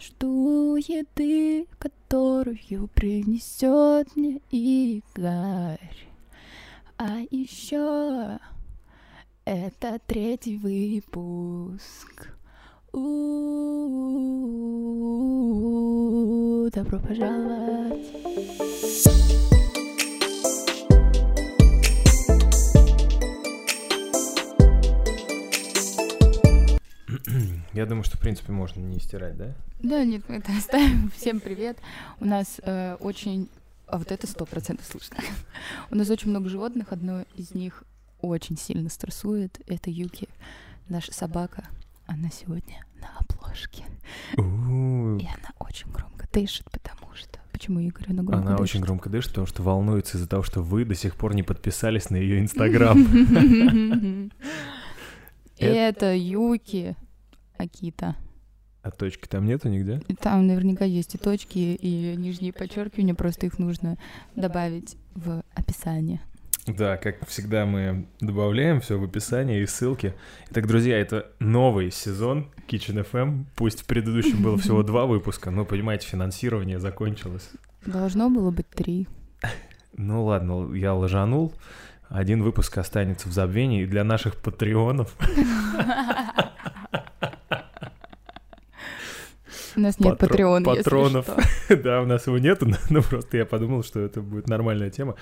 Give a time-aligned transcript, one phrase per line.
[0.00, 6.08] Жду еды, которую принесет мне Игорь.
[6.96, 8.38] А еще
[9.44, 12.32] это третий выпуск.
[12.92, 13.42] У-у-у,
[16.70, 18.06] Добро пожаловать.
[27.72, 29.54] Я думаю, что, в принципе, можно не стирать, да?
[29.80, 31.10] Да, нет, мы это оставим.
[31.16, 31.78] Всем привет.
[32.20, 33.48] У нас э, очень...
[33.86, 35.18] А вот это сто процентов слышно.
[35.90, 36.92] У нас очень много животных.
[36.92, 37.84] Одно из них
[38.20, 39.60] очень сильно стрессует.
[39.66, 40.28] Это Юки,
[40.88, 41.64] наша собака.
[42.06, 43.84] Она сегодня на обложке.
[44.34, 47.38] И она очень громко дышит, потому что...
[47.52, 48.76] Почему Игорь она громко Она дышит?
[48.76, 52.08] очень громко дышит, потому что волнуется из-за того, что вы до сих пор не подписались
[52.10, 52.98] на ее инстаграм.
[55.58, 56.96] Это Юки
[57.62, 58.16] Акита.
[58.82, 60.00] А точки там нету нигде?
[60.20, 63.96] Там наверняка есть и точки, и нижние подчеркивания, просто их нужно
[64.34, 66.20] добавить в описание.
[66.66, 70.14] Да, как всегда мы добавляем все в описании и ссылки.
[70.50, 73.46] Итак, друзья, это новый сезон Kitchen FM.
[73.56, 77.50] Пусть в предыдущем было всего два выпуска, но, понимаете, финансирование закончилось.
[77.84, 79.08] Должно было быть три.
[79.96, 81.52] Ну ладно, я лажанул.
[82.08, 83.82] Один выпуск останется в забвении.
[83.82, 85.16] И для наших патреонов
[89.76, 91.28] У нас нет патреона, если патронов.
[91.68, 95.16] Да, у нас его нету, но, просто я подумал, что это будет нормальная тема.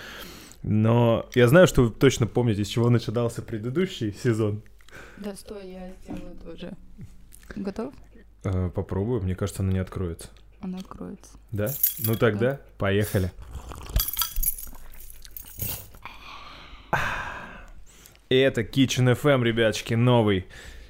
[0.62, 4.62] Но я знаю, что вы точно помните, с чего начинался предыдущий сезон.
[5.19, 6.73] Да, стой, я сделаю тоже.
[7.57, 7.95] Готов?
[8.45, 10.29] Э, попробую, мне кажется, она не откроется.
[10.61, 11.31] Она откроется.
[11.53, 11.69] Да?
[12.01, 13.33] Ну тогда поехали.
[18.29, 20.47] И это Kitchen FM, ребяточки, новый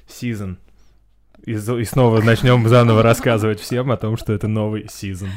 [0.07, 0.59] сезон.
[1.45, 5.29] И, и снова начнем заново рассказывать всем о том, что это новый сезон.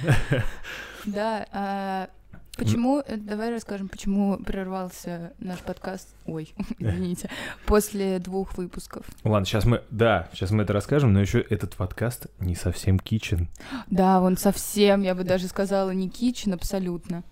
[1.07, 2.09] Да, а
[2.57, 7.29] почему, э, давай расскажем, почему прервался наш подкаст, ой, извините,
[7.67, 9.05] после двух выпусков.
[9.23, 13.49] Ладно, сейчас мы, да, сейчас мы это расскажем, но еще этот подкаст не совсем kitchen.
[13.89, 17.23] Да, он совсем, я бы даже сказала, не кичен абсолютно.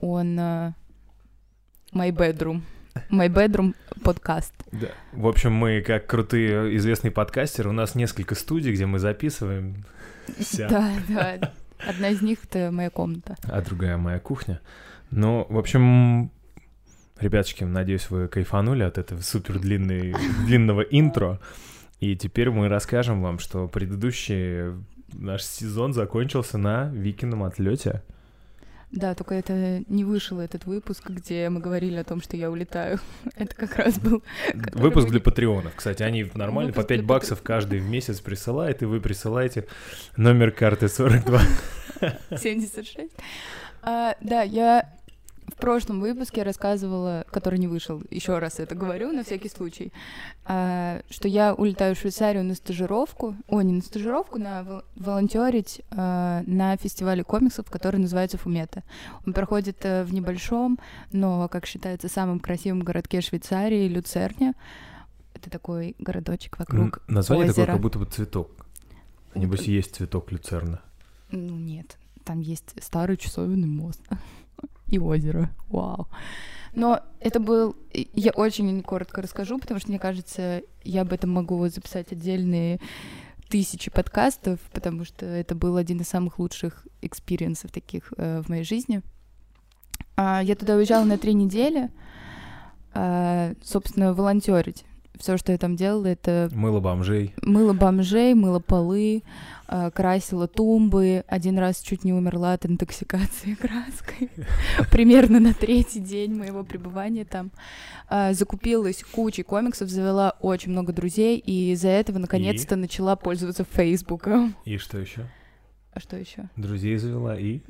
[0.00, 0.72] Он э,
[1.92, 2.62] my bedroom.
[3.10, 4.54] My bedroom подкаст.
[4.72, 4.88] Да.
[5.12, 9.84] В общем, мы, как крутые известные подкастеры, у нас несколько студий, где мы записываем.
[10.58, 11.52] Да, да.
[11.86, 13.36] Одна из них это моя комната.
[13.44, 14.60] а другая моя кухня.
[15.10, 16.30] Ну, в общем,
[17.18, 20.14] ребяточки, надеюсь, вы кайфанули от этого супер длинной,
[20.46, 21.40] длинного интро.
[22.00, 24.74] И теперь мы расскажем вам, что предыдущий
[25.12, 28.02] наш сезон закончился на Викином отлете.
[28.92, 33.00] Да, только это не вышел этот выпуск, где мы говорили о том, что я улетаю.
[33.36, 34.22] Это как раз был
[34.74, 35.72] Выпуск вы- для патреонов.
[35.74, 39.66] Кстати, они нормально, по Выпуск 5 для баксов каждый в месяц присылает, и вы присылаете
[40.16, 41.40] номер карты 42.
[42.36, 42.98] 76.
[43.84, 44.88] А, да, я
[45.48, 49.92] в прошлом выпуске рассказывала, который не вышел, еще раз это говорю на всякий случай,
[50.44, 55.82] а, что я улетаю в Швейцарию на стажировку, о, не на стажировку, на вол- волонтерить
[55.90, 58.82] а, на фестивале комиксов, который называется Фумета.
[59.26, 60.78] Он проходит э, в небольшом,
[61.12, 64.54] но, как считается, самом красивом городке Швейцарии, Люцерне.
[65.34, 67.72] Это такой городочек вокруг Название такое, озера.
[67.72, 68.50] как будто бы цветок.
[69.34, 70.80] Небось, есть цветок люцерна.
[71.30, 74.00] Ну нет, там есть старый часовенный мост
[74.92, 75.50] и озеро.
[75.68, 76.06] Вау.
[76.74, 77.76] Но это был...
[77.92, 82.78] Я очень коротко расскажу, потому что, мне кажется, я об этом могу записать отдельные
[83.48, 88.48] тысячи подкастов, потому что это был один из самых лучших experience ов таких э, в
[88.48, 89.02] моей жизни.
[90.16, 91.90] А, я туда уезжала на три недели,
[92.94, 94.84] а, собственно, волонтерить.
[95.18, 97.34] Все, что я там делала, это Мыло бомжей.
[97.42, 99.22] Мыла бомжей, мыла полы,
[99.68, 101.24] э, красила тумбы.
[101.28, 104.30] Один раз чуть не умерла от интоксикации краской.
[104.90, 107.50] Примерно на третий день моего пребывания там.
[108.10, 114.56] Э, Закупилась кучей комиксов, завела очень много друзей, и из-за этого наконец-то начала пользоваться Фейсбуком.
[114.64, 115.26] И что еще?
[115.92, 116.48] А что еще?
[116.56, 117.60] Друзей завела и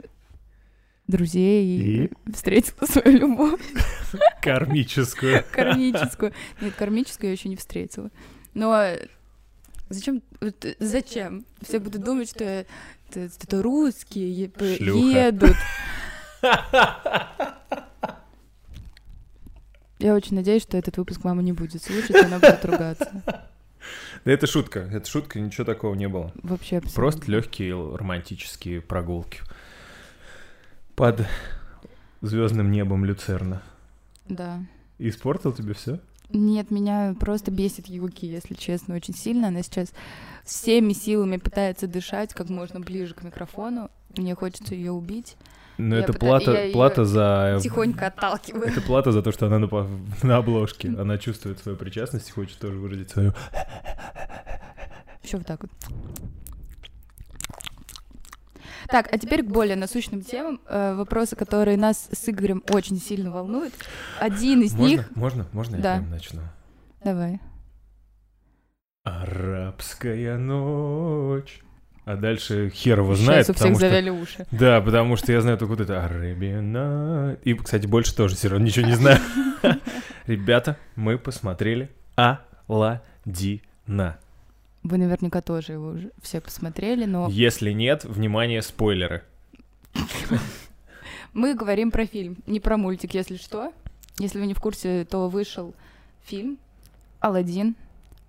[1.12, 3.60] Друзей и, встретила свою любовь
[4.42, 5.44] кармическую.
[5.52, 6.32] кармическую.
[6.60, 8.10] Нет, кармическую я еще не встретила.
[8.54, 9.06] Но э,
[9.90, 10.22] зачем?
[10.40, 11.44] э, зачем?
[11.60, 12.64] Все будут думать, что я-
[13.10, 14.98] это, это русские Шлюха.
[15.06, 15.56] едут.
[19.98, 23.22] Я очень надеюсь, что этот выпуск мама не будет слушать, и она будет ругаться.
[24.24, 24.80] Да это шутка.
[24.80, 26.32] Это шутка, ничего такого не было.
[26.42, 27.00] Вообще абсолютно.
[27.00, 29.40] Просто легкие романтические прогулки.
[30.94, 31.26] Под
[32.20, 33.62] звездным небом Люцерна.
[34.28, 34.60] Да.
[34.98, 36.00] Испортил тебе все?
[36.30, 39.48] Нет, меня просто бесит Юки, если честно, очень сильно.
[39.48, 39.92] Она сейчас
[40.44, 43.90] всеми силами пытается дышать как можно ближе к микрофону.
[44.16, 45.36] Мне хочется ее убить.
[45.78, 47.58] Но Я это пыта- плата, я плата за...
[47.62, 48.64] Тихонько отталкиваю.
[48.68, 49.68] Это плата за то, что она на,
[50.22, 50.88] на обложке.
[50.88, 53.32] Она чувствует свою причастность и хочет тоже выразить свою.
[55.22, 55.70] Еще вот так вот.
[58.88, 60.60] Так, а теперь к более насущным темам.
[60.68, 63.74] Э, вопросы, которые нас с Игорем очень сильно волнуют.
[64.20, 64.86] Один из Можно?
[64.88, 65.16] них...
[65.16, 65.46] Можно?
[65.52, 65.96] Можно я Да.
[65.98, 66.40] прям начну?
[67.04, 67.40] Давай.
[69.04, 71.60] Арабская ночь.
[72.04, 73.88] А дальше хер его Сейчас знает, у всех потому что...
[73.88, 74.46] завяли уши.
[74.50, 77.38] Да, потому что я знаю только вот это Night.
[77.44, 79.18] И, кстати, больше тоже все равно ничего не знаю.
[80.26, 84.18] Ребята, мы посмотрели Аладдина.
[84.82, 89.22] Вы наверняка тоже его уже все посмотрели, но Если нет, внимание, спойлеры.
[91.32, 93.72] мы говорим про фильм, не про мультик, если что.
[94.18, 95.74] Если вы не в курсе, то вышел
[96.24, 96.58] фильм
[97.20, 97.76] «Аладдин»,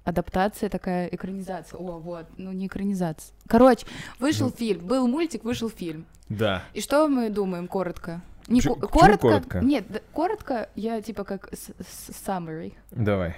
[0.03, 1.77] адаптация такая, экранизация.
[1.77, 3.33] О, вот, ну не экранизация.
[3.47, 3.85] Короче,
[4.19, 4.53] вышел Ну.
[4.55, 6.05] фильм, был мультик, вышел фильм.
[6.29, 6.63] Да.
[6.73, 8.21] И что мы думаем коротко?
[8.47, 9.17] Не Чё- ко- коротко?
[9.29, 9.59] коротко?
[9.59, 12.73] Нет, да, коротко я типа как с- с- summary.
[12.91, 13.35] Давай.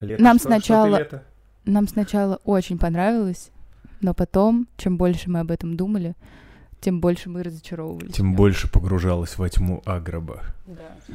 [0.00, 1.24] Лето, Нам что- что сначала- лето?
[1.66, 3.50] Нам сначала очень понравилось,
[4.00, 6.14] но потом, чем больше мы об этом думали,
[6.80, 8.14] тем больше мы разочаровывались.
[8.14, 10.42] Тем больше погружалась во тьму Аграба.
[10.66, 11.14] Да.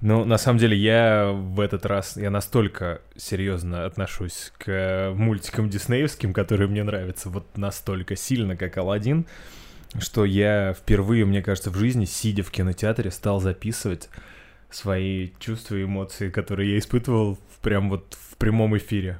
[0.00, 6.32] Ну, на самом деле, я в этот раз, я настолько серьезно отношусь к мультикам диснеевским,
[6.32, 9.26] которые мне нравятся вот настолько сильно, как Алладин,
[9.98, 14.08] что я впервые, мне кажется, в жизни, сидя в кинотеатре, стал записывать
[14.70, 19.18] свои чувства и эмоции, которые я испытывал в- прям вот в прямом эфире.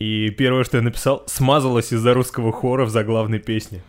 [0.00, 3.82] И первое, что я написал, смазалось из-за русского хора в заглавной песне.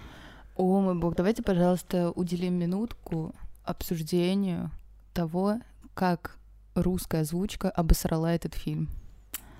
[0.56, 4.72] О, мой бог, давайте, пожалуйста, уделим минутку обсуждению
[5.14, 5.60] того,
[5.94, 6.38] как
[6.74, 8.90] русская озвучка обосрала этот фильм.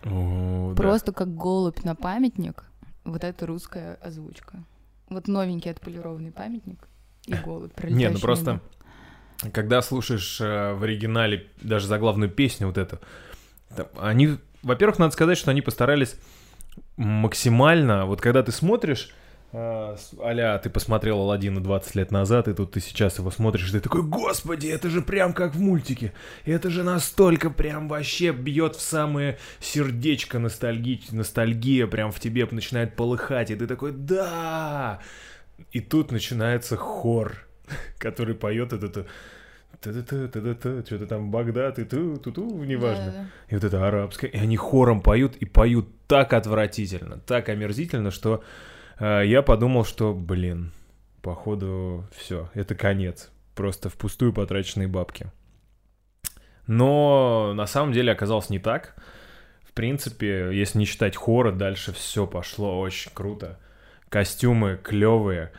[0.04, 0.76] О, да.
[0.76, 2.64] Просто как голубь на памятник,
[3.04, 4.64] вот это русская озвучка.
[5.08, 6.88] Вот новенький отполированный памятник
[7.28, 8.62] и голубь пролетающий ну просто,
[9.44, 9.52] мимо.
[9.54, 13.00] когда слушаешь э, в оригинале даже заглавную песню вот эту,
[13.76, 16.16] там, они, во-первых, надо сказать, что они постарались
[16.98, 19.14] максимально, вот когда ты смотришь,
[19.52, 23.70] э, с- а ты посмотрел Алладина 20 лет назад, и тут ты сейчас его смотришь,
[23.70, 26.14] и ты такой, господи, это же прям как в мультике,
[26.46, 31.02] это же настолько прям вообще бьет в самое сердечко ностальги...
[31.12, 35.00] ностальгия, прям в тебе начинает полыхать, и ты такой, да!
[35.72, 37.34] И тут начинается хор,
[37.98, 39.06] который поет это
[39.82, 43.30] что-то там Багдад и ту ту ту неважно.
[43.48, 44.30] И вот это арабское.
[44.30, 48.44] И они хором поют, и поют так отвратительно, так омерзительно, что
[49.00, 50.72] э, я подумал, что, блин,
[51.22, 53.32] походу, все, это конец.
[53.56, 55.32] Просто впустую потраченные бабки.
[56.68, 58.96] Но на самом деле оказалось не так.
[59.64, 63.60] В принципе, если не считать хора, дальше все пошло очень круто.
[64.10, 65.52] Костюмы клевые,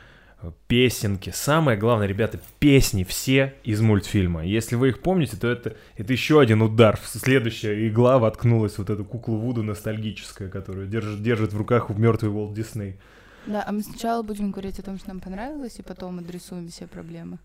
[0.67, 1.31] песенки.
[1.33, 4.45] Самое главное, ребята, песни все из мультфильма.
[4.45, 6.99] Если вы их помните, то это, это еще один удар.
[7.03, 12.31] Следующая игла воткнулась в вот эту куклу Вуду ностальгическая, которую держит, держит в руках мертвый
[12.31, 12.99] Уолт Дисней.
[13.45, 16.87] Да, а мы сначала будем говорить о том, что нам понравилось, и потом адресуем все
[16.87, 17.39] проблемы.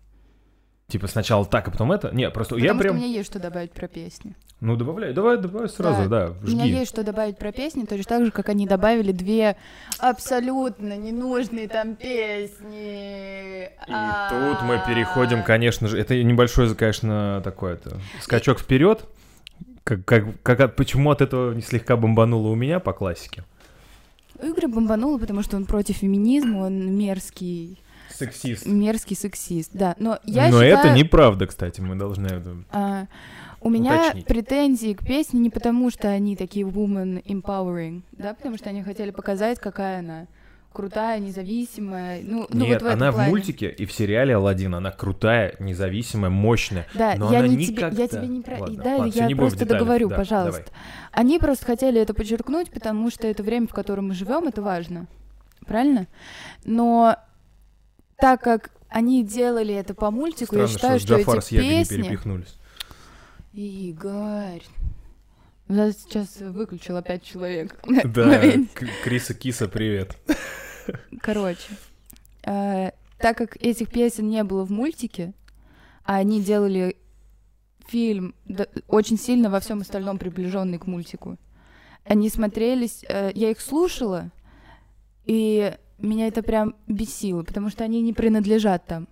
[0.89, 2.11] Типа сначала так, а потом это?
[2.15, 2.95] Не, просто Потому я прям...
[2.95, 4.35] у меня есть что добавить про песни.
[4.61, 6.75] Ну, добавляй, давай, давай сразу, да, У меня жги.
[6.75, 9.57] есть что добавить про песни, точно так же, как они добавили две
[9.99, 13.65] абсолютно ненужные там песни.
[13.65, 19.03] И тут мы переходим, конечно же, это небольшой, конечно, такой это скачок вперед.
[19.83, 23.43] Как, как, как почему от этого не слегка бомбануло у меня по классике?
[24.41, 27.77] Игорь бомбануло, потому что он против феминизма, он мерзкий,
[28.17, 28.65] Сексист.
[28.65, 29.95] мерзкий сексист, да.
[29.99, 32.55] Но я Но считаю, это неправда, кстати, мы должны это...
[32.71, 33.05] а,
[33.61, 34.25] у меня уточнить.
[34.25, 39.11] претензии к песне не потому, что они такие woman empowering, да, потому что они хотели
[39.11, 40.27] показать, какая она
[40.77, 42.21] крутая, независимая.
[42.23, 43.29] Ну, ну Нет, вот в она в плане.
[43.31, 46.85] мультике и в сериале Алладин, она крутая, независимая, мощная.
[46.93, 48.59] Да, Но я она не тебе, я тебе не про...
[48.59, 50.65] Ладно, да, ладно, я в просто деталях, договорю, да, пожалуйста.
[50.65, 50.73] давай.
[51.13, 55.07] Они просто хотели это подчеркнуть, потому что это время, в котором мы живем, это важно,
[55.65, 56.05] правильно?
[56.63, 57.15] Но
[58.17, 61.51] так как они делали это по мультику, Странно, я считаю, что что, Джафар эти с
[61.51, 62.01] Ягой не песни.
[62.01, 62.55] перепихнулись.
[63.53, 64.63] Игорь,
[65.69, 67.79] я сейчас выключил опять человек.
[68.05, 68.41] Да,
[69.03, 70.17] Криса Киса, привет.
[71.21, 71.69] Короче,
[72.43, 75.33] э, так как этих песен не было в мультике,
[76.03, 76.97] а они делали
[77.87, 81.37] фильм да- очень сильно во всем остальном приближенный к мультику,
[82.05, 84.31] они смотрелись, э, я их слушала,
[85.25, 89.07] и меня это прям бесило, потому что они не принадлежат там.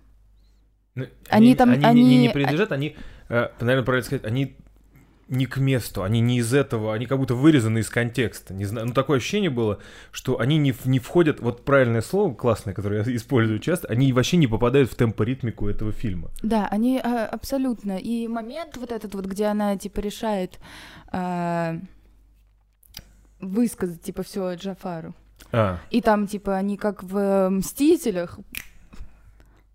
[0.94, 2.96] Ну, Они там- они, не- не, не они- принадлежат, они,
[3.28, 4.56] э, наверное, правильно сказать, они
[5.28, 8.54] не к месту, они не из этого, они как будто вырезаны из контекста.
[8.54, 9.80] Не знаю, ну такое ощущение было,
[10.12, 14.36] что они не, не входят, вот правильное слово классное, которое я использую часто, они вообще
[14.36, 16.30] не попадают в темпоритмику этого фильма.
[16.42, 17.98] Да, они а, абсолютно.
[17.98, 20.60] И момент вот этот вот, где она типа решает
[21.08, 21.78] а,
[23.40, 25.14] высказать типа все Джафару.
[25.56, 28.38] А, И там типа они как в «Мстителях»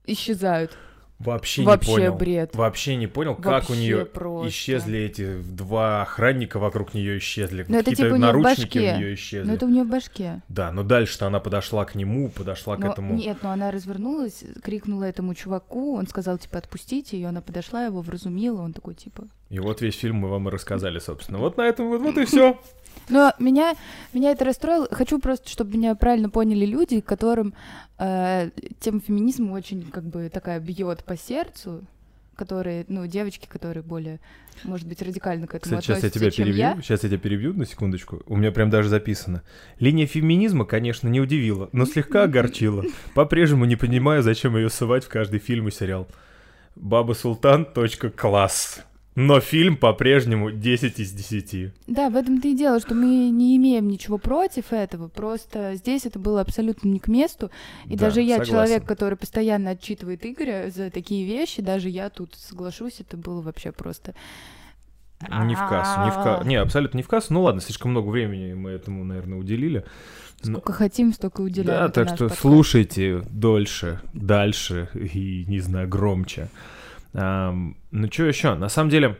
[0.05, 0.77] исчезают.
[1.19, 2.15] вообще, Вообще не понял.
[2.15, 2.55] бред.
[2.55, 4.49] Вообще не понял, как у Вообще нее просто.
[4.49, 7.63] исчезли эти два охранника вокруг нее исчезли.
[7.67, 8.97] Ну, это типа у неё в наручники у башке.
[8.97, 9.47] нее исчезли.
[9.47, 10.41] Но это у нее в башке.
[10.49, 13.13] Да, но дальше-то она подошла к нему, подошла к Но- этому.
[13.15, 18.01] Нет, но она развернулась, крикнула этому чуваку, он сказал, типа, отпустите ее, она подошла, его
[18.01, 19.25] вразумила, он такой, типа...
[19.51, 21.37] И вот весь фильм мы вам и рассказали, собственно.
[21.37, 22.57] Вот на этом вот, вот и все.
[23.11, 23.75] Но меня,
[24.13, 24.87] меня это расстроило.
[24.89, 27.53] Хочу просто, чтобы меня правильно поняли люди, которым
[27.99, 28.49] э,
[28.79, 31.83] тема феминизма очень, как бы, такая бьет по сердцу,
[32.35, 34.19] которые, ну, девочки, которые более,
[34.63, 36.55] может быть, радикально к этому Кстати, сейчас я тебя перебью.
[36.55, 36.77] я.
[36.81, 38.23] Сейчас я тебя перебью на секундочку.
[38.25, 39.43] У меня прям даже записано.
[39.77, 42.85] Линия феминизма, конечно, не удивила, но слегка огорчила.
[43.13, 46.07] По-прежнему не понимаю, зачем ее ссывать в каждый фильм и сериал.
[46.75, 47.67] Баба Султан.
[48.15, 48.85] Класс.
[49.15, 51.73] Но фильм по-прежнему 10 из 10.
[51.87, 56.17] Да, в этом-то и дело, что мы не имеем ничего против этого, просто здесь это
[56.17, 57.51] было абсолютно не к месту,
[57.87, 58.51] и Да, даже я, согласен.
[58.51, 63.71] человек, который постоянно отчитывает Игоря за такие вещи, даже я тут соглашусь, это было вообще
[63.73, 64.15] просто...
[65.29, 66.47] Ну, Не в кассу, не в кассу.
[66.47, 67.33] Не, абсолютно не в кассу.
[67.33, 69.83] Ну ладно, слишком много времени мы этому, наверное, уделили.
[70.43, 71.67] Но- Сколько хотим, столько уделяем.
[71.67, 72.41] Да, так что подкаст.
[72.41, 76.49] слушайте дольше, дальше и, не знаю, громче.
[77.13, 78.55] Ну, что еще?
[78.55, 79.17] На самом деле,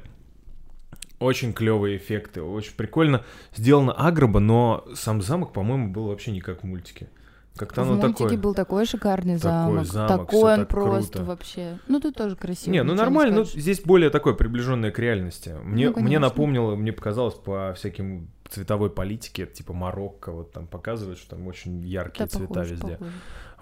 [1.19, 3.23] очень клевые эффекты, очень прикольно
[3.55, 7.09] сделано агроба, но сам замок, по-моему, был вообще не как в мультике.
[7.55, 8.37] Как-то В оно мультике такое...
[8.37, 11.25] был такой шикарный такой замок, замок, такой он так просто круто.
[11.25, 11.79] вообще.
[11.89, 12.71] Ну тут тоже красиво.
[12.71, 13.61] Не, ну нормально, ну скажешь.
[13.61, 15.53] здесь более такое приближенное к реальности.
[15.61, 21.17] Мне, Ну, мне напомнило, мне показалось по всяким цветовой политике, типа Марокко, вот там показывают,
[21.19, 22.91] что там очень яркие Да, цвета похоже, везде.
[22.97, 23.11] похоже.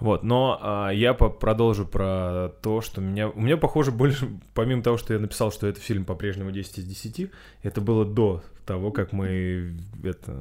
[0.00, 3.28] Вот, но а, я по- продолжу про то, что меня...
[3.28, 6.84] У меня, похоже, больше, помимо того, что я написал, что это фильм по-прежнему 10 из
[6.86, 7.30] 10,
[7.62, 10.36] это было до того, как мы это,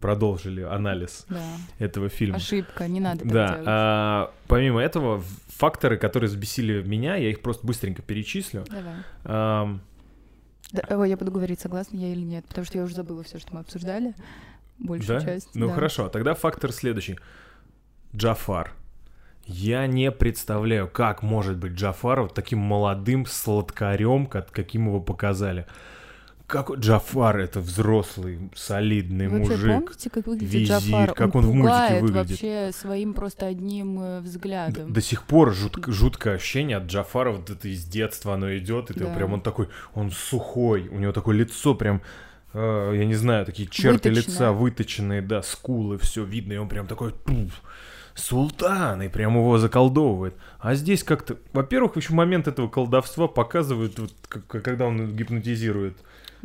[0.00, 1.40] продолжили анализ Да.
[1.78, 2.36] этого фильма.
[2.36, 3.64] Ошибка, не надо так Да, делать.
[3.68, 8.64] а, помимо этого, факторы, которые взбесили меня, я их просто быстренько перечислю.
[8.68, 8.94] Давай.
[9.24, 9.80] Ам,
[10.74, 13.38] Да, ой, я буду говорить, согласна я или нет, потому что я уже забыла все,
[13.38, 14.12] что мы обсуждали.
[14.78, 15.24] Большую да?
[15.24, 15.54] часть.
[15.54, 15.74] Ну да.
[15.74, 17.16] хорошо, тогда фактор следующий.
[18.14, 18.72] Джафар.
[19.46, 25.66] Я не представляю, как может быть Джафар вот таким молодым сладкарем, как, каким его показали.
[26.46, 29.60] Как Джафар это взрослый, солидный Вы мужик.
[29.62, 31.14] помните, как выглядит визирь, Джафар?
[31.14, 32.30] как он в мультике выглядит.
[32.30, 34.92] вообще своим просто одним э, взглядом.
[34.92, 38.94] До сих пор жутко, жуткое ощущение от Джафара, вот это из детства оно идет, и
[38.94, 39.14] ты Да.
[39.14, 42.02] прям он такой, он сухой, у него такое лицо прям,
[42.52, 44.22] э, я не знаю, такие черты Выточенное.
[44.34, 47.62] лица выточенные, да, скулы, все видно, и он прям такой, «Пф,
[48.14, 50.34] султан, и прям его заколдовывает.
[50.60, 54.12] А здесь как-то, во-первых, еще момент этого колдовства показывают, вот,
[54.46, 55.96] когда он гипнотизирует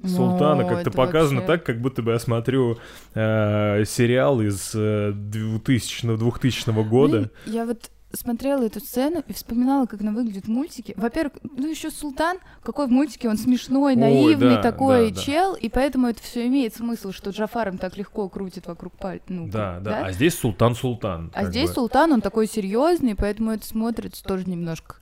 [0.07, 2.77] Султана, Ну, как-то показано вообще- так, как будто бы я смотрю
[3.15, 7.29] э, сериал из э, 2000 2000 года.
[7.45, 10.95] Ну, я вот смотрела эту сцену и вспоминала, как она выглядит в мультике.
[10.97, 15.21] Во-первых, ну еще Султан, какой в мультике он смешной, Ой, наивный да, такой да, да.
[15.21, 19.25] чел, и поэтому это все имеет смысл, что Джафаром так легко крутит вокруг пальца.
[19.27, 21.29] Ну, Да, как- да, А здесь Султан Султан.
[21.35, 21.75] А здесь бы.
[21.75, 24.95] Султан, он такой серьезный, поэтому это смотрится тоже немножко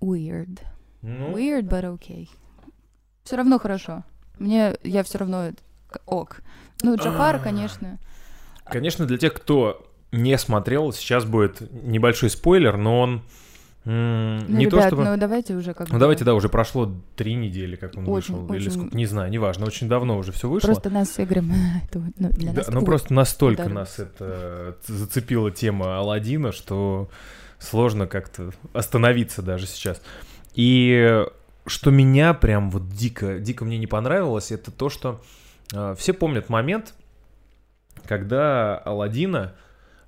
[0.00, 0.58] weird.
[1.02, 2.28] Ну, Weird, but okay.
[3.24, 4.04] Все равно хорошо.
[4.38, 5.50] Мне, я все равно
[6.06, 6.40] ок.
[6.82, 7.98] Ну, Джафар, конечно.
[8.64, 13.22] Конечно, для тех, кто не смотрел, сейчас будет небольшой спойлер, но он
[13.84, 15.04] м, Ну, не ребят, то чтобы...
[15.04, 18.54] ну давайте уже как Ну давайте, да, уже прошло три недели, как он Очень, вышел,
[18.54, 20.68] или очень- сколько, не знаю, неважно, очень давно уже все вышло.
[20.68, 21.52] Просто нас с Игорем...
[21.88, 23.72] это вот, ну, для Да, нас ну ой, просто настолько удар.
[23.72, 27.08] нас это зацепила тема Алладина, что
[27.58, 30.00] сложно как-то остановиться даже сейчас.
[30.54, 31.24] И
[31.66, 35.22] что меня прям вот дико, дико мне не понравилось, это то, что
[35.72, 36.94] э, все помнят момент,
[38.06, 39.54] когда Алладина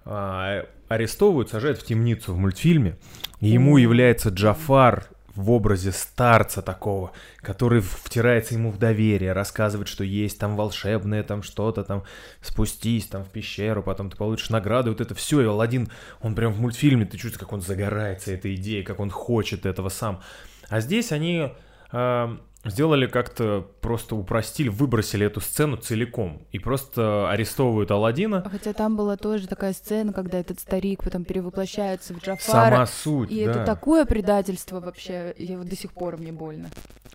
[0.05, 2.97] а, арестовывают, сажают в темницу в мультфильме,
[3.41, 10.05] и ему является Джафар в образе старца такого, который втирается ему в доверие, рассказывает, что
[10.05, 12.05] есть там волшебное, там что-то, там
[12.41, 15.89] спустись там в пещеру, потом ты получишь награду, вот это все, и Алладин,
[16.21, 19.89] он прям в мультфильме, ты чувствуешь, как он загорается этой идеей, как он хочет этого
[19.89, 20.21] сам.
[20.69, 21.53] А здесь они
[21.93, 28.47] э, сделали как-то, просто упростили, выбросили эту сцену целиком, и просто арестовывают Алладина.
[28.51, 32.71] Хотя там была тоже такая сцена, когда этот старик потом перевоплощается в Джафара.
[32.71, 33.51] Сама суть, И да.
[33.51, 36.69] это такое предательство вообще, я вот до сих пор мне больно.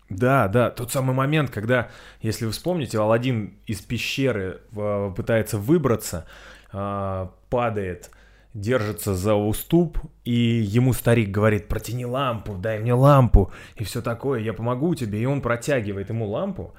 [0.10, 1.90] Да, да, тот самый момент, когда,
[2.22, 6.26] если вы вспомните, Алладин из пещеры э, пытается выбраться,
[6.74, 8.10] э, падает,
[8.54, 14.42] держится за уступ, и ему старик говорит, протяни лампу, дай мне лампу, и все такое,
[14.42, 16.74] я помогу тебе, и он протягивает ему лампу.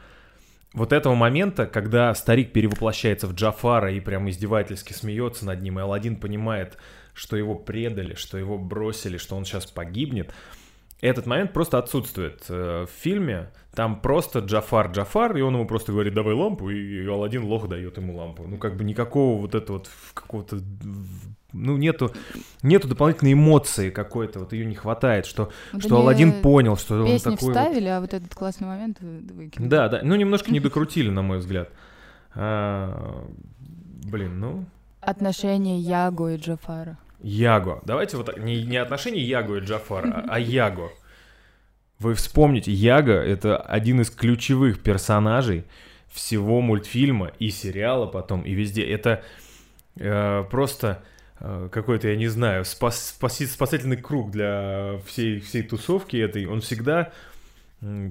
[0.73, 5.83] Вот этого момента, когда старик перевоплощается в Джафара и прям издевательски смеется над ним, и
[5.83, 6.77] Алладин понимает,
[7.13, 10.33] что его предали, что его бросили, что он сейчас погибнет,
[11.01, 13.51] этот момент просто отсутствует э, в фильме.
[13.75, 17.97] Там просто Джафар Джафар, и он ему просто говорит, давай лампу, и Алладин лох дает
[17.97, 18.47] ему лампу.
[18.47, 20.61] Ну, как бы никакого вот этого вот какого-то...
[21.53, 22.13] Ну, нету,
[22.63, 27.19] нету дополнительной эмоции какой-то, вот ее не хватает, что, Вот что Алладин понял, что он
[27.19, 27.31] такой...
[27.31, 29.69] вот- вставили, а вот этот классный момент вы- выкинули.
[29.69, 31.71] Да, да, ну немножко не докрутили, на мой взгляд.
[32.35, 33.27] А,
[34.05, 34.65] блин, ну...
[35.01, 36.99] Отношения Яго и Джафара.
[37.23, 37.81] Яго.
[37.85, 40.91] Давайте вот так, не, не отношения Яго и Джафара, а, а Яго.
[41.99, 45.65] Вы вспомните, Яго— это один из ключевых персонажей
[46.09, 48.85] всего мультфильма и сериала потом, и везде.
[48.85, 49.23] Это
[49.97, 51.03] э, просто
[51.41, 56.47] какой-то, я не знаю, спас, спаси- спасательный круг для всей, всей тусовки этой.
[56.47, 57.13] Он всегда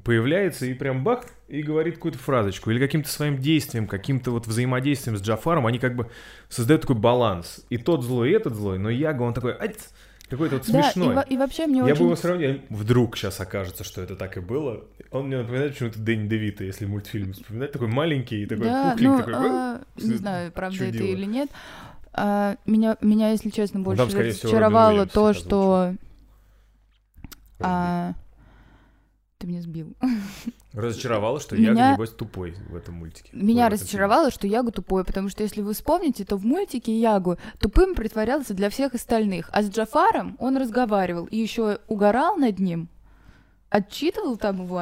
[0.04, 2.72] появляется и прям бах, и говорит какую-то фразочку.
[2.72, 6.10] Или каким-то своим действием, каким-то вот взаимодействием с Джафаром, они как бы
[6.50, 7.64] создают такой баланс.
[7.70, 9.90] И тот злой, и этот злой, но Яго, он такой, «Ать!»
[10.28, 11.24] какой-то вот Да, и, смешной.
[11.28, 11.96] и вообще мне Я очень...
[11.96, 14.84] бы его сравнил, вдруг сейчас окажется, что это так и было.
[15.12, 19.18] Он мне напоминает почему-то Дэнни Девита, если мультфильм вспоминать, такой маленький, такой да, пухленький, ну,
[19.18, 19.50] такой.
[19.50, 21.16] а, не знаю, правда это чудило.
[21.16, 21.50] или нет.
[22.14, 25.96] А, меня, меня, если честно, больше Ну, там, всего, разочаровало Уильямс то, что...
[27.60, 28.14] а,
[29.38, 29.94] ты меня сбил.
[30.74, 33.30] Разочаровало, что Меня- Яго, небось, тупой в этом мультике.
[33.34, 37.38] Меня этом разочаровало, что Ягу тупой, потому что если вы вспомните, то в мультике Ягу
[37.60, 42.90] тупым притворялся для всех остальных, а с Джафаром он разговаривал и еще угорал над ним,
[43.70, 44.78] отчитывал там его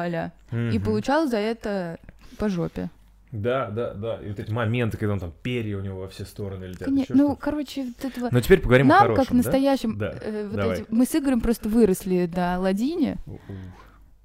[0.50, 0.74] фильме.
[0.74, 1.98] и получал за это
[2.36, 2.90] по жопе.
[3.32, 4.20] Да, да, да.
[4.22, 6.88] И вот эти моменты, когда он там перья у него во все стороны летят.
[6.88, 7.40] Коне- ещё Ну, что-то.
[7.42, 8.28] короче, вот этого...
[8.32, 9.98] Но теперь поговорим о Нам, хорошем, как настоящим...
[9.98, 10.78] Да, э, вот давай.
[10.80, 13.18] эти- Мы с Игорем просто выросли на Аладдине,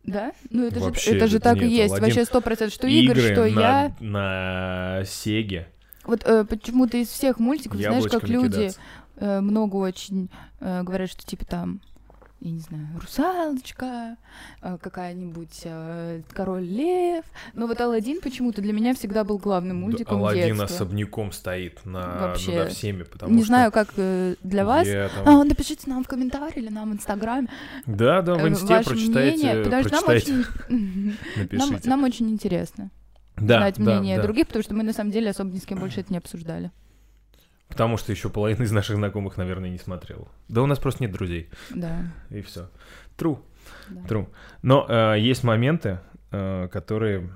[0.03, 0.31] да?
[0.49, 1.93] Ну, это Вообще, же, это же так и нет, есть.
[1.93, 3.95] Аладдин- Вообще сто процентов, что Игорь, Игры что на, я.
[3.99, 5.67] на Сеге.
[6.05, 8.79] Вот э, почему-то из всех мультиков, знаешь, как яблочками люди кидаться.
[9.17, 11.79] э, много очень э, говорят, что типа там,
[12.43, 14.17] я не знаю, русалочка,
[14.61, 17.23] э, какая-нибудь э, король лев.
[17.53, 20.65] Но вот Алладин почему-то для меня всегда был главным Да, мультиком Аладдин детства.
[20.65, 22.51] особняком стоит на, Вообще.
[22.51, 24.85] над всеми, потому Не что знаю, как э, для вас.
[24.87, 27.47] я там- А, напишите нам в комментарии или нам в Инстаграме.
[27.85, 31.17] Да, да, в инсте ваше прочитайте, мнение, потому что нам прочитайте, очень,
[31.51, 32.91] нам, нам очень интересно
[33.37, 34.23] да, знать да, мнение да.
[34.23, 36.71] других, потому что мы на самом деле особо ни с кем больше это не обсуждали.
[37.73, 40.27] Потому что еще половина из наших знакомых, наверное, не смотрела.
[40.47, 42.03] Да у нас просто нет друзей, Да.
[42.29, 42.69] и все.
[43.17, 43.39] True,
[43.89, 44.01] да.
[44.01, 44.27] true.
[44.61, 45.99] Но э, есть моменты,
[46.31, 47.31] э, которые,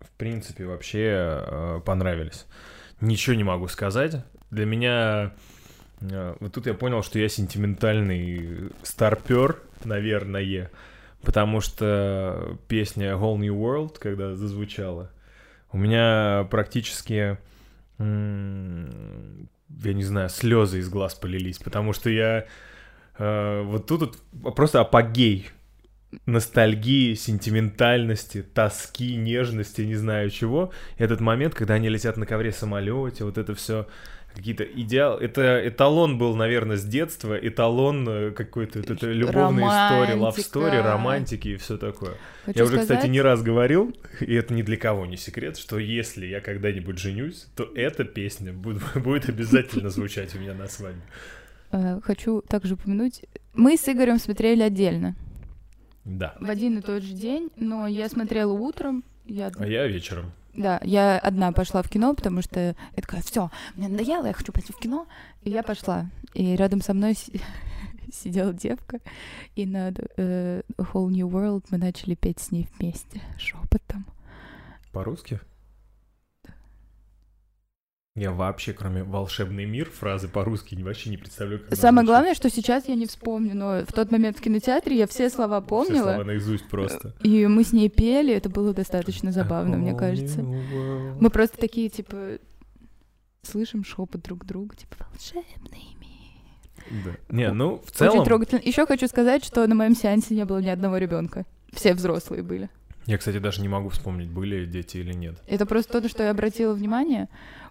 [0.00, 2.44] в принципе, вообще э, понравились.
[3.00, 4.22] Ничего не могу сказать.
[4.50, 5.32] Для меня...
[6.02, 10.70] э, вот тут я понял, что я сентиментальный старпер, наверное,
[11.22, 15.10] потому что песня Whole New World, когда зазвучала,
[15.72, 17.38] у меня практически,
[19.84, 22.46] я не знаю, слезы из глаз полились, потому что я
[23.18, 25.50] э, вот тут вот просто апогей
[26.26, 30.72] ностальгии, сентиментальности, тоски, нежности, не знаю чего.
[30.96, 33.86] Этот момент, когда они летят на ковре самолете, вот это все
[34.38, 35.18] какие-то идеал.
[35.18, 40.58] Это эталон был, наверное, с детства, эталон э, какой-то, вот это любовная история, love Романтика.
[40.58, 42.14] story, романтики и все такое.
[42.46, 45.58] Хочу Я уже, кстати, сказать- не раз говорил, и это ни для кого не секрет,
[45.58, 50.68] что если я когда-нибудь женюсь, то эта песня будет, будет обязательно звучать у меня на
[50.68, 51.02] свадьбе.
[51.72, 53.22] Э, Хочу также упомянуть,
[53.54, 55.16] мы с Игорем смотрели отдельно,
[56.04, 56.34] Да.
[56.40, 60.32] в один и тот же день, но я смотрела утром, я, А я вечером.
[60.54, 64.52] Да, я одна пошла в кино, потому что я такая, все, мне надоело, я хочу
[64.52, 65.06] пойти в кино,
[65.42, 67.40] и я пошла, и рядом со мной си-
[68.12, 69.00] сидела девка,
[69.54, 74.04] и над э, Whole New World мы начали петь с ней вместе, шепотом.
[74.92, 75.40] По-русски?
[78.18, 82.88] Я вообще, кроме «волшебный мир», фразы по-русски вообще не представляю, как Самое главное, что сейчас
[82.88, 86.24] я не вспомню, но в тот момент в кинотеатре я все слова Все помнила, слова
[86.24, 87.14] наизусть просто.
[87.22, 90.42] и мы с ней пели, это было достаточно забавно, мне кажется.
[90.42, 92.38] Мы просто такие, типа,
[93.42, 97.04] слышим шепот друг друга, типа, волшебный мир.
[97.04, 97.34] Да.
[97.34, 98.24] Не, ну, в Очень целом...
[98.24, 98.60] трогательно.
[98.64, 101.44] Еще хочу сказать, что на моем сеансе не было ни одного ребенка.
[101.72, 102.70] Все взрослые были.
[103.08, 105.36] Я, кстати, даже не могу вспомнить, были дети или нет.
[105.46, 107.28] Это просто то, на что я обратила внимание,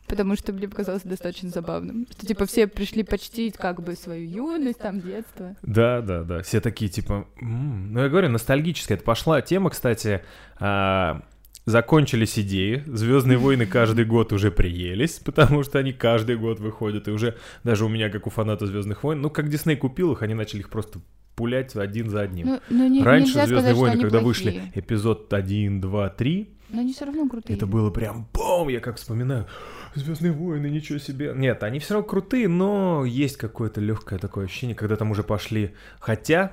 [0.08, 2.08] потому что мне показалось достаточно забавным.
[2.12, 5.56] Что, типа, все пришли почтить как бы свою юность, там, детство.
[5.62, 6.42] Да, да, да.
[6.42, 7.28] Все такие, типа...
[7.42, 7.94] «М-м».
[7.94, 8.98] Ну, я говорю, ностальгическая.
[8.98, 10.22] Это пошла тема, кстати...
[10.60, 11.22] а,
[11.66, 17.12] Закончились идеи, Звездные войны каждый год уже приелись, потому что они каждый год выходят, и
[17.12, 20.34] уже даже у меня, как у фаната Звездных войн, ну как Дисней купил их, они
[20.34, 21.02] начали их просто
[21.36, 22.48] пулять один за одним.
[22.48, 24.52] Ну, ну, не, Раньше Звездные сказать, войны, когда плохие.
[24.62, 27.56] вышли эпизод 1, 2, 3, Но они все равно крутые.
[27.56, 29.48] это было прям бом, я как вспоминаю.
[29.96, 31.34] Звездные войны, ничего себе.
[31.36, 35.76] Нет, они все равно крутые, но есть какое-то легкое такое ощущение, когда там уже пошли.
[36.00, 36.52] Хотя,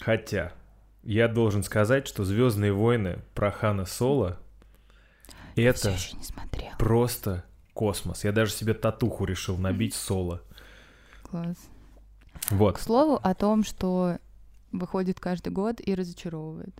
[0.00, 0.52] хотя,
[1.04, 4.40] я должен сказать, что Звездные войны про Хана Соло
[5.54, 5.96] Всё это
[6.78, 8.24] просто космос.
[8.24, 10.42] Я даже себе татуху решил набить соло.
[11.22, 11.56] Класс.
[12.50, 12.76] Вот.
[12.76, 14.18] К слову о том, что
[14.72, 16.74] выходит каждый год и разочаровывает.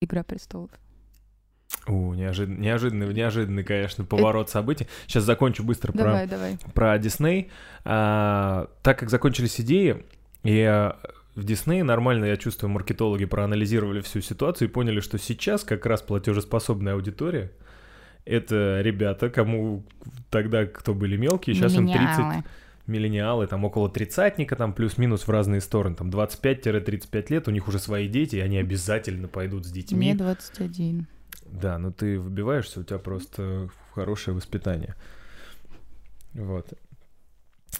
[0.00, 0.70] Игра престолов.
[1.86, 4.86] У, неожиданный, неожиданный, неожиданный, конечно, поворот событий.
[5.06, 6.58] Сейчас закончу быстро про Давай, давай.
[6.74, 7.50] про Дисней.
[7.84, 10.04] А, так как закончились идеи,
[10.42, 10.98] и а,
[11.34, 16.02] в Дисней нормально, я чувствую, маркетологи проанализировали всю ситуацию и поняли, что сейчас как раз
[16.02, 17.50] платежеспособная аудитория
[18.24, 19.82] это ребята, кому
[20.30, 22.44] тогда, кто были мелкие, сейчас им 30 Миллениалы.
[22.86, 27.78] миллениалы, там около тридцатника, там плюс-минус в разные стороны, там 25-35 лет, у них уже
[27.78, 29.98] свои дети, и они обязательно пойдут с детьми.
[29.98, 31.06] Мне 21.
[31.52, 34.94] Да, ну ты выбиваешься, у тебя просто хорошее воспитание.
[36.34, 36.72] Вот.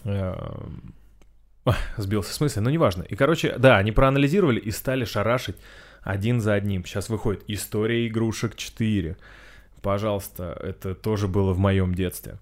[0.04, 0.94] Эм,
[1.96, 3.02] Сбился с мысли, но неважно.
[3.02, 5.56] И, короче, да, они проанализировали и стали шарашить
[6.02, 6.84] один за одним.
[6.84, 9.16] Сейчас выходит «История игрушек 4».
[9.82, 12.38] Пожалуйста, это тоже было в моем детстве.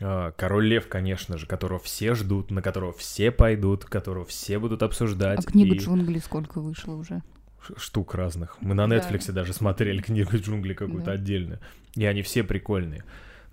[0.00, 4.82] А, Король Лев, конечно же, которого все ждут, на которого все пойдут, которого все будут
[4.82, 5.40] обсуждать.
[5.40, 7.22] А книга и- джунглей сколько вышло уже?
[7.76, 8.56] Штук разных.
[8.60, 8.96] Мы на Да.
[8.98, 11.12] Netflix даже смотрели книгу джунглей какую-то Да.
[11.12, 11.58] отдельную.
[11.94, 13.04] И они все прикольные.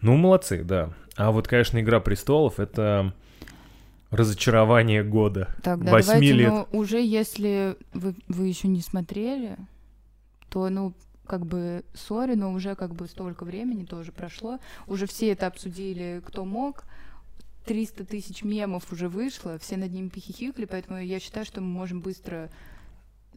[0.01, 0.93] Ну, молодцы, да.
[1.15, 3.13] А вот, конечно, Игра престолов это
[4.11, 5.47] разочарование года.
[5.63, 6.49] Тогда Восьми давайте, лет.
[6.49, 9.57] ну, уже если вы, вы еще не смотрели,
[10.49, 10.93] то, ну,
[11.25, 14.59] как бы, сори, но уже как бы столько времени тоже прошло.
[14.87, 16.83] Уже все это обсудили, кто мог.
[17.65, 22.01] 300 тысяч мемов уже вышло, все над ними похихикали, поэтому я считаю, что мы можем
[22.01, 22.49] быстро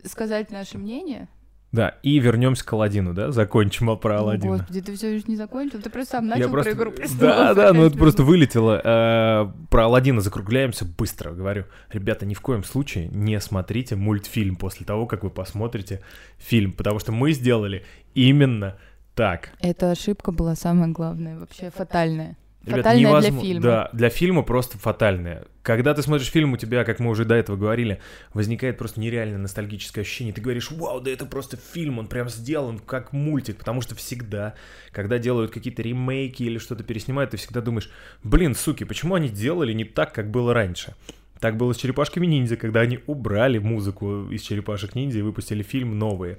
[0.05, 1.29] сказать наше мнение.
[1.73, 3.33] Да, и вернемся к Аладдину, да?
[3.33, 4.59] Закончим про О, Аладдина.
[4.59, 7.21] Господи, ты все еще не закончил, ты просто сам Я начал просто- про игру престолов.
[7.21, 8.81] Да, да, ну это просто вылетело.
[8.83, 11.33] Э, Про Аладдина закругляемся быстро.
[11.33, 16.01] Говорю, ребята, ни в коем случае не смотрите мультфильм после того, как вы посмотрите
[16.39, 18.77] фильм, потому что мы сделали именно
[19.15, 19.51] так.
[19.61, 22.37] Эта ошибка была самая главная, вообще фатальная.
[22.67, 23.63] Ребят, Фатальная для невозможно- фильма.
[23.63, 25.45] Да, для фильма просто фатальная.
[25.63, 28.01] Когда ты смотришь фильм, у тебя, как мы уже до этого говорили,
[28.35, 30.35] возникает просто нереально ностальгическое ощущение.
[30.35, 33.59] Ты говоришь, вау, да это просто фильм, он прям сделан как мультик.
[33.59, 34.55] Потому что всегда,
[34.91, 37.89] когда делают какие-то ремейки или что-то переснимают, ты всегда думаешь,
[38.25, 40.95] блин, суки, почему они делали не так, как было раньше?
[41.39, 45.99] Так было с черепашками ниндзя, когда они убрали музыку из черепашек ниндзя и выпустили фильм
[45.99, 46.39] новые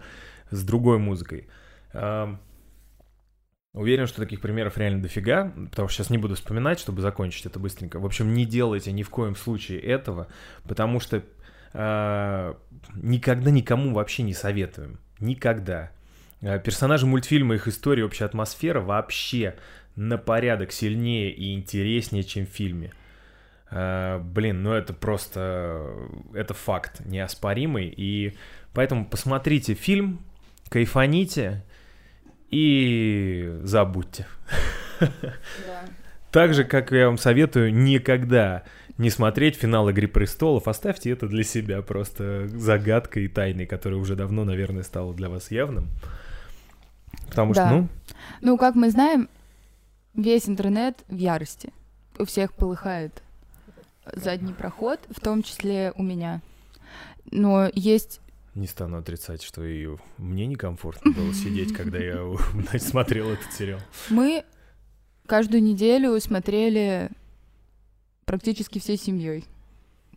[0.52, 1.48] с другой музыкой.
[3.78, 7.60] Уверен, что таких примеров реально дофига, потому что сейчас не буду вспоминать, чтобы закончить это
[7.60, 8.00] быстренько.
[8.00, 10.28] В общем, не делайте ни в коем случае этого,
[10.68, 11.22] потому что
[11.74, 12.54] э,
[12.96, 15.00] никогда никому вообще не советуем.
[15.20, 15.92] Никогда.
[16.42, 19.54] Э, персонажи мультфильма, их история, общая атмосфера вообще
[19.96, 22.94] на порядок сильнее и интереснее, чем в фильме.
[23.70, 26.10] Э, блин, ну это просто...
[26.34, 27.94] Это факт неоспоримый.
[27.96, 28.34] И
[28.74, 30.26] поэтому посмотрите фильм,
[30.70, 31.63] кайфаните
[32.49, 34.25] и забудьте.
[36.31, 38.63] Так же, как я вам советую, никогда
[38.97, 40.67] не смотреть финал «Игры престолов».
[40.67, 45.51] Оставьте это для себя просто загадкой и тайной, которая уже давно, наверное, стала для вас
[45.51, 45.88] явным.
[47.29, 47.71] Потому что, Да.
[47.71, 47.89] ну,
[48.41, 49.29] Ну, как мы знаем,
[50.13, 51.71] весь интернет в ярости.
[52.19, 53.21] У всех полыхает
[54.13, 56.41] задний проход, в том числе у меня.
[57.31, 58.21] Но есть...
[58.58, 62.20] не стану отрицать, что и мне некомфортно было сидеть, когда я
[62.80, 63.80] смотрел этот сериал.
[64.10, 64.43] Мы
[65.26, 67.10] каждую неделю смотрели
[68.26, 69.46] практически всей семьей.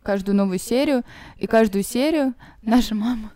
[0.03, 1.03] Каждую новую серию.
[1.37, 3.31] И каждую серию наша мама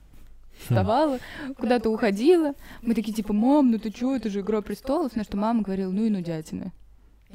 [0.59, 1.19] вставала,
[1.57, 2.53] куда-то уходила.
[2.81, 5.15] Мы такие, типа, мам, ну ты чё, это же «Игра престолов».
[5.15, 6.71] На что мама говорила, ну и нудятина.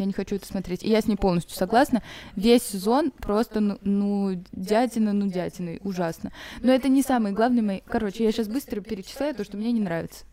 [0.01, 0.83] Я не хочу это смотреть.
[0.83, 2.03] И я с ней полностью согласна.
[2.35, 5.79] Весь сезон просто, ну, ну дятина, ну дятина.
[5.83, 6.33] Ужасно.
[6.63, 7.81] Но это не самые главные мои...
[7.87, 10.25] Короче, я сейчас быстро перечисляю то, что мне не нравится.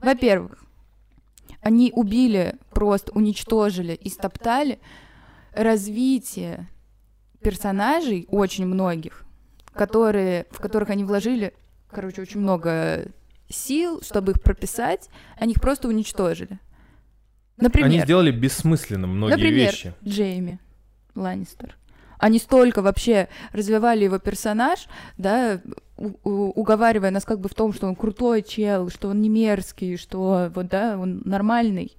[0.00, 0.64] Во-первых,
[1.60, 4.80] они убили, просто уничтожили и стоптали
[5.52, 6.66] развитие
[7.42, 9.26] персонажей, очень многих,
[9.74, 11.52] которые, в которых они вложили,
[11.90, 13.06] короче, очень много
[13.50, 16.58] сил, чтобы их прописать, они их просто уничтожили.
[17.60, 19.94] Например, Они сделали бессмысленным многие например, вещи.
[20.04, 20.58] Джейми
[21.14, 21.76] Ланнистер.
[22.18, 25.60] Они столько вообще развивали его персонаж, да,
[25.96, 30.50] уговаривая нас как бы в том, что он крутой чел, что он не мерзкий, что
[30.54, 31.96] вот, да, он нормальный,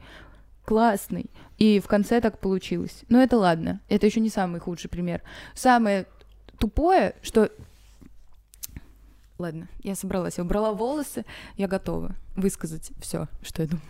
[0.64, 1.32] классный.
[1.58, 3.04] И в конце так получилось.
[3.10, 5.22] Но это ладно, это еще не самый худший пример.
[5.56, 6.06] Самое
[6.60, 7.50] тупое, что...
[9.40, 11.26] Ладно, я собралась, я убрала волосы,
[11.58, 13.86] я готова высказать все, что я думаю.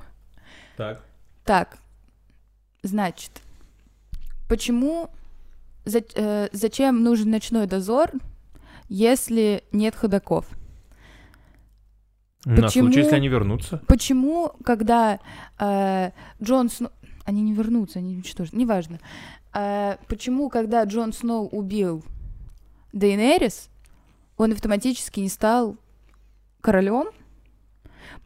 [0.77, 1.03] Так.
[1.43, 1.77] Так,
[2.83, 3.31] значит,
[4.47, 5.09] почему,
[5.85, 8.11] за- э, зачем нужен ночной дозор,
[8.89, 10.45] если нет ходаков?
[12.45, 12.87] На Почему?
[12.87, 13.81] случай, если они вернутся.
[13.87, 15.19] Почему, когда
[15.59, 16.91] э, Джон Сноу...
[17.23, 18.99] Они не вернутся, они уничтожат, неважно.
[19.53, 22.03] Э, почему, когда Джон Сноу убил
[22.93, 23.69] Дейнерис,
[24.37, 25.77] он автоматически не стал
[26.61, 27.09] королем?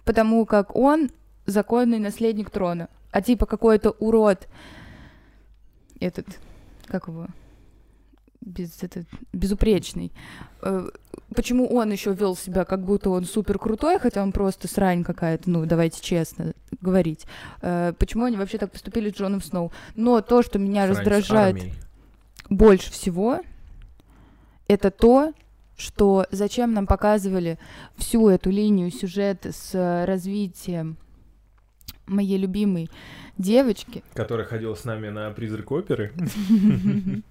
[0.06, 1.10] Потому как он
[1.46, 2.88] законный наследник трона.
[3.16, 4.50] А типа какой-то урод
[6.02, 6.28] этот,
[6.86, 7.28] как его,
[8.42, 10.12] без, этот, безупречный.
[10.62, 10.90] Э,
[11.34, 15.50] Почему он еще вел себя, как будто он супер крутой, хотя он просто срань какая-то,
[15.50, 16.52] ну, давайте честно
[16.82, 17.26] говорить.
[17.62, 19.72] Э, Почему они вообще так поступили с Джоном Сноу?
[19.96, 21.74] Но то, что меня Срань с раздражает армией.
[22.50, 23.40] больше всего,
[24.68, 25.32] это то,
[25.78, 27.60] что зачем нам показывали
[27.96, 30.98] всю эту линию сюжета с э, развитием
[32.08, 32.90] моей любимой
[33.38, 34.04] девочки.
[34.14, 36.12] Которая ходила с нами на призрак оперы.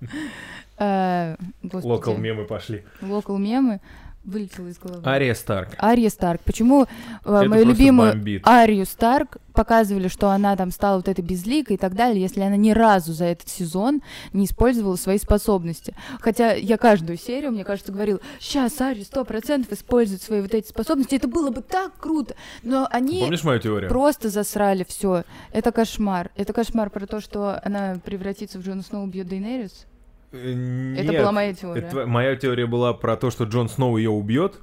[0.76, 2.82] Э, Локал мемы пошли.
[3.00, 3.80] Локал мемы
[4.24, 5.02] вылетела из головы.
[5.04, 5.70] Ария Старк.
[5.82, 6.40] Ария Старк.
[6.42, 6.87] Почему
[7.24, 8.46] э, мою любимую бомбит.
[8.46, 12.56] Арию Старк показывали, что она там стала вот этой безликой и так далее, если она
[12.56, 15.94] ни разу за этот сезон не использовала свои способности.
[16.20, 20.68] Хотя я каждую серию, мне кажется, говорила, сейчас Ария сто процентов использует свои вот эти
[20.68, 23.88] способности, это было бы так круто, но они Помнишь мою теорию?
[23.88, 25.24] просто засрали все.
[25.52, 26.30] Это кошмар.
[26.37, 29.87] Это кошмар про то, что она превратится в Джона Сноу, убьет Дейнерис.
[30.34, 31.20] Э, Это нет.
[31.22, 31.82] была моя теория.
[31.82, 34.58] Это моя теория была про то, что Джон Сноу ее убьет,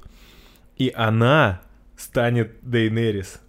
[0.76, 1.62] и она
[1.96, 3.40] станет Дейнерис.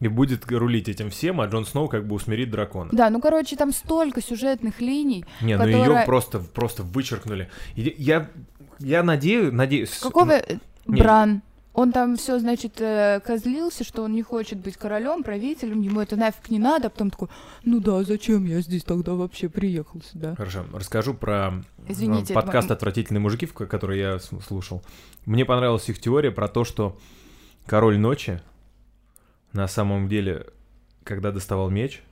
[0.00, 2.90] И будет рулить этим всем, а Джон Сноу как бы усмирит дракона.
[2.92, 5.24] Да, ну короче, там столько сюжетных линий.
[5.40, 7.48] Не, ну ее просто, просто вычеркнули.
[7.74, 8.28] Я,
[8.80, 9.98] я надеюсь, надеюсь...
[9.98, 11.00] Какого э, Не.
[11.00, 11.42] Бран?
[11.74, 16.14] Он там все, значит, э, козлился, что он не хочет быть королем, правителем, ему это
[16.14, 17.28] нафиг не надо, а потом такой,
[17.64, 20.36] ну да, зачем я здесь тогда вообще приехал сюда?
[20.36, 24.84] Хорошо, расскажу про Извините, э, это подкаст вам- «Отвратительные мужики», который я слушал.
[25.26, 26.96] Мне понравилась их теория про то, что
[27.66, 28.40] Король Ночи
[29.52, 30.46] на самом деле,
[31.02, 32.02] когда доставал меч,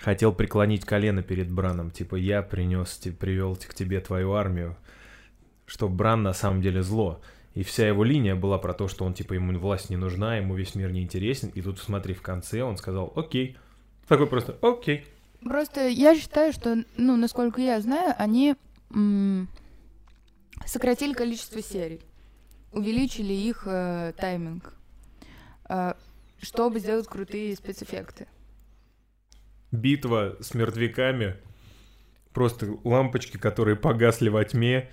[0.00, 1.90] хотел преклонить колено перед Браном.
[1.90, 4.76] Типа, я принес, привел к тебе твою армию,
[5.66, 7.20] что Бран на самом деле зло.
[7.54, 10.54] И вся его линия была про то, что он, типа, ему власть не нужна, ему
[10.54, 11.50] весь мир не интересен.
[11.50, 13.56] И тут, смотри, в конце он сказал, окей.
[14.08, 15.04] Такой просто, окей.
[15.42, 18.54] Просто я считаю, что, ну, насколько я знаю, они
[20.66, 22.00] сократили количество серий,
[22.72, 24.74] увеличили их э, тайминг,
[25.68, 25.94] э,
[26.40, 28.26] чтобы сделать крутые спецэффекты.
[29.72, 31.36] битва с мертвяками,
[32.32, 34.90] просто лампочки, которые погасли во тьме,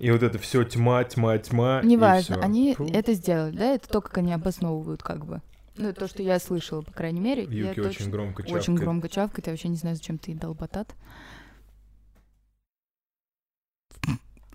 [0.00, 1.82] и вот это все тьма, тьма, тьма.
[1.84, 2.86] Неважно, они Фу.
[2.86, 5.42] это сделали, да, это то, как они обосновывают, как бы.
[5.76, 7.44] Ну, то, что я слышала, по крайней мере.
[7.44, 8.62] я Юки точно- очень громко чавкает.
[8.62, 10.94] Очень громко чавкает, я вообще не знаю, зачем ты батат.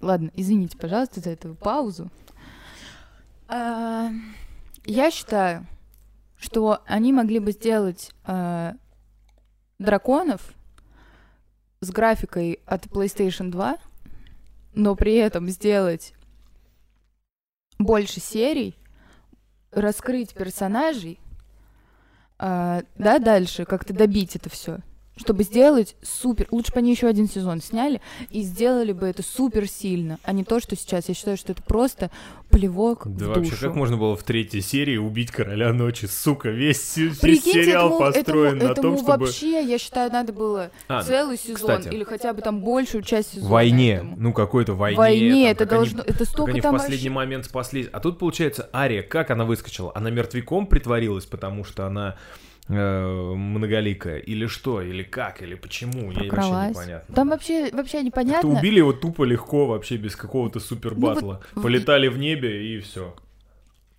[0.01, 2.09] Ладно, извините, пожалуйста, за эту паузу.
[3.47, 4.09] А,
[4.85, 5.65] Я считаю,
[6.37, 8.73] что они могли бы сделать а,
[9.79, 10.53] драконов
[11.81, 13.77] с графикой от PlayStation 2,
[14.75, 16.13] но при этом сделать
[17.79, 18.77] больше серий,
[19.71, 21.19] раскрыть персонажей,
[22.37, 24.79] а, да, дальше как-то добить это все,
[25.17, 26.47] чтобы сделать супер.
[26.51, 30.43] Лучше бы они еще один сезон сняли и сделали бы это супер сильно, а не
[30.43, 31.07] то, что сейчас.
[31.07, 32.11] Я считаю, что это просто
[32.49, 33.61] плевок Да в вообще, душу.
[33.67, 36.05] как можно было в третьей серии убить короля ночи?
[36.05, 39.25] Сука, весь, весь Прикиньте, сериал этому, построен этому, на этому том, чтобы...
[39.25, 41.93] вообще, я считаю, надо было А, целый сезон кстати.
[41.93, 43.49] или хотя бы там большую часть сезона.
[43.51, 44.15] войне, этому.
[44.17, 44.97] ну какой-то войне.
[44.97, 47.45] войне, там, это как они- должно, это Как столько они в там последний вообще- момент
[47.45, 47.87] спаслись.
[47.91, 49.91] А тут, получается, Ария, как она выскочила?
[49.95, 52.15] Она мертвяком притворилась, потому что она
[52.67, 54.17] многоликая?
[54.17, 54.81] Или что?
[54.81, 55.41] Или как?
[55.41, 55.99] Или почему?
[56.11, 56.69] Я вообще Прокралась.
[56.71, 57.15] непонятно.
[57.15, 58.49] Там вообще, вообще Как-то непонятно.
[58.49, 61.41] убили его тупо легко, вообще без какого-то супер Ну вот батла.
[61.61, 63.15] Полетали в небе и все.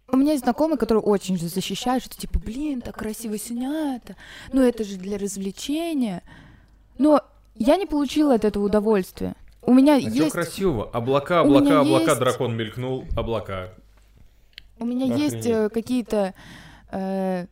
[0.08, 4.14] У меня есть знакомый, который очень же защищает, что типа, блин, так красиво снято,
[4.52, 6.22] ну это же для развлечения.
[6.98, 7.20] Но
[7.56, 9.34] я не получила от этого удовольствия.
[9.62, 10.30] У меня А есть...
[10.32, 10.88] красивого?
[10.90, 13.70] Облака, У меня облака, облака, есть- дракон мелькнул, облака.
[14.78, 15.32] У меня Охренеть.
[15.34, 16.34] есть э, какие-то
[16.92, 17.46] э,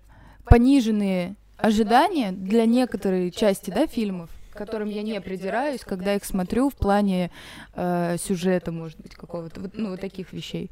[0.46, 6.70] пониженные ожидания для некоторой части, да, фильмов, к которым я не придираюсь, когда их смотрю
[6.70, 7.30] в плане
[7.74, 10.70] э, сюжета, может быть, какого-то, вот, ну, вот таких вещей.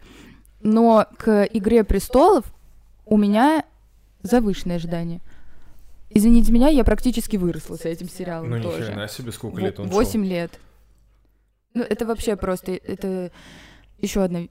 [0.61, 2.45] Но к «Игре престолов»
[3.07, 3.65] у меня
[4.23, 5.21] завышенные ожидания.
[6.11, 8.85] Извините меня, я практически выросла с этим сериалом Ну, ни тоже.
[8.85, 9.89] хрена себе, сколько лет он.
[9.89, 10.53] Восемь лет.
[11.75, 13.33] Ну, это вообще просто, это
[13.99, 14.43] еще одна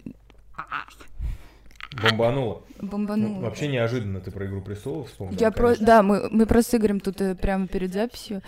[1.94, 2.64] Бомбануло.
[2.80, 3.34] бомбанула.
[3.36, 5.38] Ну, вообще неожиданно ты про «Игру престолов» вспомнил.
[5.38, 5.76] Я про...
[5.76, 8.42] Да, мы, мы просто с Игорем тут э, прямо перед записью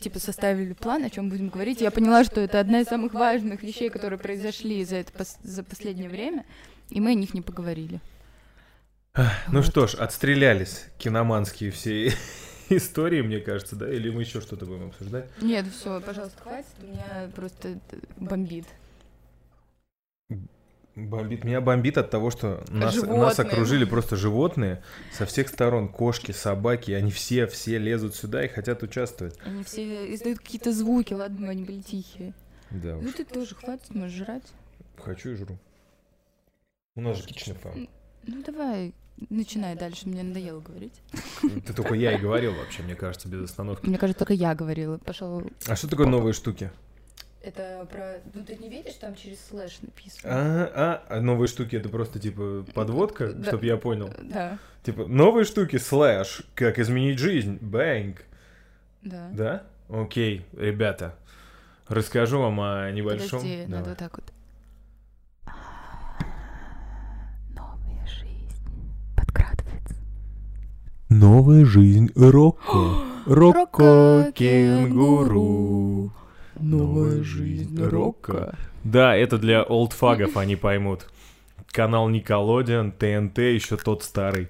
[0.00, 1.80] типа составили план, о чем будем говорить.
[1.82, 6.08] Я поняла, что это одна из самых важных вещей, которые произошли за, это за последнее
[6.08, 6.46] время,
[6.88, 8.00] и мы о них не поговорили.
[9.14, 9.24] Ну
[9.60, 9.66] Вот.
[9.66, 12.12] что ж, отстрелялись киноманские все
[12.70, 13.92] истории, мне кажется, да?
[13.92, 15.28] Или мы еще что-то будем обсуждать?
[15.42, 17.78] Нет, все, пожалуйста, хватит, у меня просто
[18.16, 18.66] бомбит.
[20.96, 21.44] Бомбит.
[21.44, 23.18] Меня бомбит от того, что нас, Животные.
[23.20, 24.82] нас окружили просто животные
[25.12, 25.88] со всех сторон.
[25.88, 29.36] Кошки, собаки, они все, все лезут сюда и хотят участвовать.
[29.44, 32.32] Они все издают какие-то звуки, ладно, они были тихие.
[32.70, 34.42] Да Ну уж, ты тоже хватит, можешь жрать.
[34.96, 35.58] хочу и жру.
[36.94, 37.90] У нас же kitchen farm.
[38.26, 38.94] Ну давай,
[39.28, 40.94] начинай дальше, мне надоело говорить.
[41.42, 43.86] Ты только я и говорил вообще, мне кажется, без остановки.
[43.86, 44.96] Мне кажется, только я говорила.
[44.96, 45.42] Пошел.
[45.66, 46.70] А что такое новые штуки?
[47.46, 48.14] Это про.
[48.34, 50.32] Ну ты не видишь, там через слэш написано.
[50.34, 53.44] А, а, а новые штуки это просто типа подводка, Да.
[53.46, 54.12] чтобы я понял.
[54.20, 58.24] Да, Типа новые штуки слэш, как изменить жизнь, bang.
[59.02, 59.28] да.
[59.32, 59.62] Да?
[59.88, 61.14] Окей, ребята,
[61.86, 63.38] расскажу вам о небольшом.
[63.40, 63.68] Подожди, Давай.
[63.78, 64.32] надо вот так вот.
[67.54, 69.94] Новая жизнь подкрадывается.
[71.08, 73.04] Новая жизнь Рокко.
[73.26, 76.12] Рокко кенгуру.
[76.60, 78.56] Новая жизнь Рокко.
[78.84, 81.06] Да, это для олдфагов они поймут.
[81.68, 84.48] Канал Николодиан, ТНТ, еще тот старый.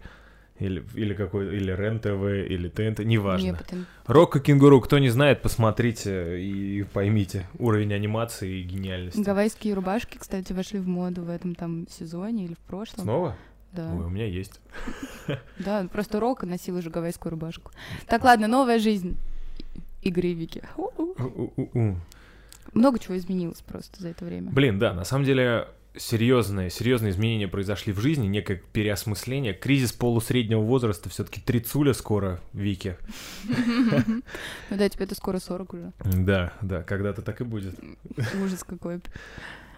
[0.58, 3.44] Или, или какой, или РЕН-ТВ, или ТНТ, неважно.
[3.46, 9.20] Не, потом- Рокко Кенгуру, кто не знает, посмотрите и поймите уровень анимации и гениальности.
[9.20, 13.04] Гавайские рубашки, кстати, вошли в моду в этом там сезоне или в прошлом.
[13.04, 13.36] Снова?
[13.72, 13.92] Да.
[13.92, 14.60] Ой, у меня есть.
[15.58, 17.72] Да, просто Рок носил уже гавайскую рубашку.
[18.06, 19.18] Так, ладно, новая жизнь
[20.08, 20.62] игры Вики.
[20.76, 21.14] У-у.
[21.18, 21.96] У-у-у.
[22.72, 24.50] Много чего изменилось просто за это время.
[24.50, 29.54] Блин, да, на самом деле серьезные, серьезные изменения произошли в жизни, некое переосмысление.
[29.54, 32.96] Кризис полусреднего возраста, все-таки трицуля скоро, Вики.
[34.70, 35.92] Ну да, тебе это скоро 40 уже.
[36.04, 37.74] Да, да, когда-то так и будет.
[38.42, 39.00] Ужас какой.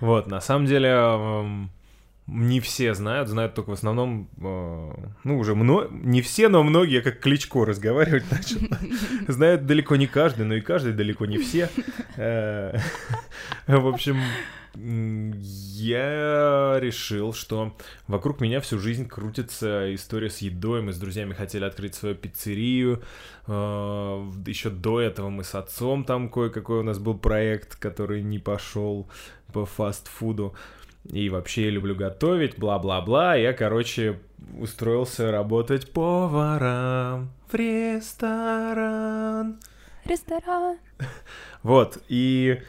[0.00, 1.68] Вот, на самом деле,
[2.28, 4.92] не все знают, знают только в основном, э,
[5.24, 5.88] ну, уже мно...
[5.90, 8.60] не все, но многие, как Кличко разговаривать начал,
[9.28, 11.70] знают далеко не каждый, но и каждый далеко не все.
[12.16, 12.78] Э,
[13.66, 14.20] В общем,
[14.74, 20.82] я решил, что вокруг меня всю жизнь крутится история с едой.
[20.82, 23.02] Мы с друзьями хотели открыть свою пиццерию.
[23.46, 29.08] Еще до этого мы с отцом там кое-какой у нас был проект, который не пошел
[29.52, 30.54] по фастфуду.
[31.04, 33.36] И вообще я люблю готовить, бла-бла-бла.
[33.36, 34.18] Я, короче,
[34.58, 39.58] устроился работать поваром в ресторан.
[40.04, 40.78] Ресторан.
[41.62, 42.60] Вот, и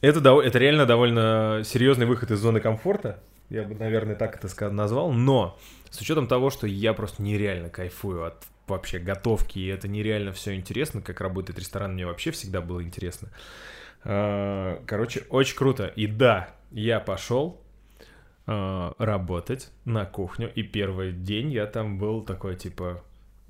[0.00, 3.20] это, дов- это реально довольно серьезный выход из зоны комфорта.
[3.48, 5.12] Я бы, наверное, так это назвал.
[5.12, 5.58] Но
[5.90, 10.54] с учетом того, что я просто нереально кайфую от вообще готовки, и это нереально все
[10.54, 13.28] интересно, как работает ресторан, мне вообще всегда было интересно.
[14.04, 15.86] А, Короче, очень круто.
[15.86, 17.60] И да, я пошел
[18.46, 23.02] а, работать на кухню, и первый день я там был такой, типа,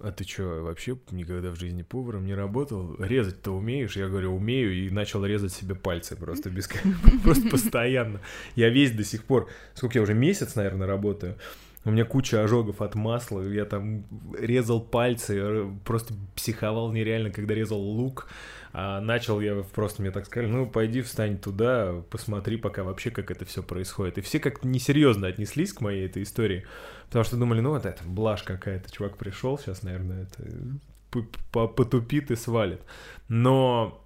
[0.03, 2.97] а ты что, вообще никогда в жизни поваром не работал?
[2.99, 3.97] Резать-то умеешь?
[3.97, 6.69] Я говорю, умею, и начал резать себе пальцы просто без
[7.25, 8.21] просто постоянно.
[8.57, 11.37] Я весь до сих пор, сколько я уже месяц, наверное, работаю,
[11.85, 14.05] у меня куча ожогов от масла, я там
[14.39, 18.29] резал пальцы, э, просто психовал нереально, когда резал лук.
[18.73, 23.31] А начал я просто, мне так сказали, ну, пойди встань туда, посмотри пока вообще, как
[23.31, 24.19] это все происходит.
[24.19, 26.67] И все как-то несерьезно отнеслись к моей этой истории,
[27.07, 32.31] потому что думали, ну, вот это блажь какая-то, чувак пришел, сейчас, наверное, это по- потупит
[32.31, 32.83] и свалит.
[33.29, 34.05] Но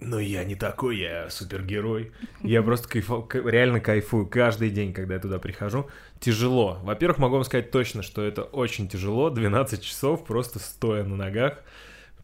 [0.00, 2.12] но я не такой, я супергерой.
[2.42, 5.88] Я просто кайфу, реально кайфую каждый день, когда я туда прихожу.
[6.20, 6.78] Тяжело.
[6.82, 9.30] Во-первых, могу вам сказать точно, что это очень тяжело.
[9.30, 11.62] 12 часов просто стоя на ногах,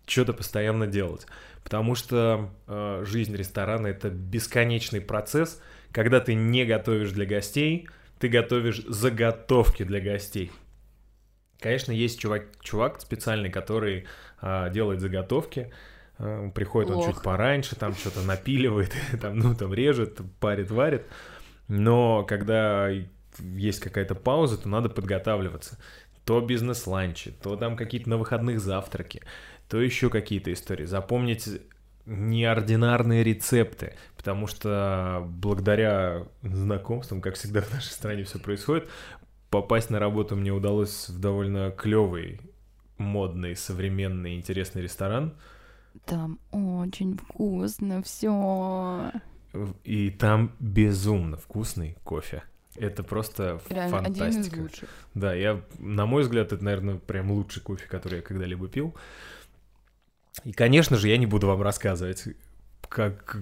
[0.07, 1.27] что-то постоянно делать.
[1.65, 5.61] Потому что э, жизнь ресторана это бесконечный процесс,
[5.91, 7.89] когда ты не готовишь для гостей,
[8.21, 10.53] ты готовишь заготовки для гостей.
[11.61, 14.05] Конечно, есть чувак, чувак специальный, который
[14.41, 15.73] а, делает заготовки.
[16.19, 17.07] А, приходит он Лох.
[17.07, 21.07] чуть пораньше, там что-то напиливает, там, ну, там режет, парит, варит.
[21.69, 22.91] Но когда
[23.39, 25.79] есть какая-то пауза, то надо подготавливаться.
[26.25, 29.23] То бизнес-ланчи, то там какие-то на выходных завтраки,
[29.69, 30.85] то еще какие-то истории.
[30.85, 31.49] Запомнить
[32.07, 38.89] неординарные рецепты, потому что благодаря знакомствам, как всегда в нашей стране все происходит,
[39.51, 42.41] попасть на работу мне удалось в довольно клевый,
[42.99, 45.35] модный, современный, интересный ресторан.
[46.05, 49.13] Там очень вкусно все.
[49.85, 52.43] И там безумно вкусный кофе.
[52.77, 54.25] Это просто Реально, фантастика.
[54.27, 54.89] один из лучших.
[55.15, 58.97] Да, я, на мой взгляд, это, наверное, прям лучший кофе, который я когда-либо пил.
[60.43, 62.25] И, конечно же, я не буду вам рассказывать,
[62.89, 63.39] как,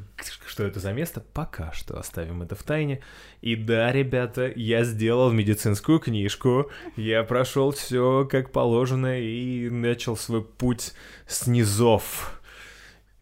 [0.47, 3.03] что это за место, пока что оставим это в тайне.
[3.41, 10.45] И да, ребята, я сделал медицинскую книжку, я прошел все как положено и начал свой
[10.45, 10.93] путь
[11.27, 12.42] с низов.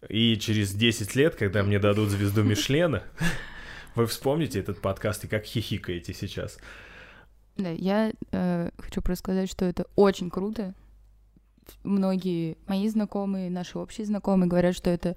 [0.09, 3.03] И через 10 лет, когда мне дадут звезду Мишлена,
[3.95, 6.59] вы вспомните этот подкаст и как хихикаете сейчас.
[7.57, 10.75] Да, я э, хочу просто сказать, что это очень круто.
[11.85, 15.17] Многие мои знакомые, наши общие знакомые говорят, что это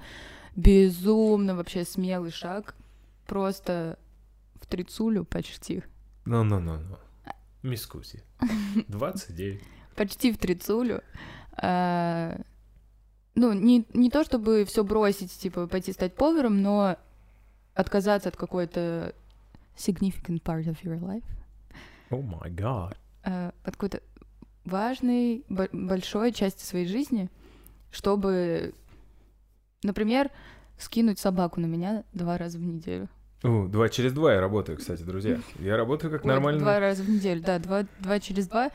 [0.55, 2.75] безумно вообще смелый шаг.
[3.25, 3.97] Просто
[4.55, 5.83] в трицулю почти.
[6.25, 6.97] Ну-ну-ну-ну.
[7.63, 8.21] Мискуси.
[8.89, 9.61] 29.
[9.95, 11.01] Почти в трицулю.
[11.53, 12.41] А,
[13.35, 16.97] ну, не, не то чтобы все бросить, типа, пойти стать поваром, но
[17.73, 19.13] отказаться от какой-то
[19.75, 21.23] significant part of your life.
[22.09, 22.97] О май гад.
[23.23, 24.01] а, от какой-то
[24.65, 27.29] важной, бо- большой части своей жизни,
[27.91, 28.73] чтобы,
[29.81, 30.29] например,
[30.77, 33.07] скинуть собаку на меня два раза в неделю.
[33.43, 35.39] У, два через два я работаю, кстати, друзья.
[35.59, 36.61] Я работаю как Ой, нормальный...
[36.61, 38.69] Два раза в неделю, да, два, два через два.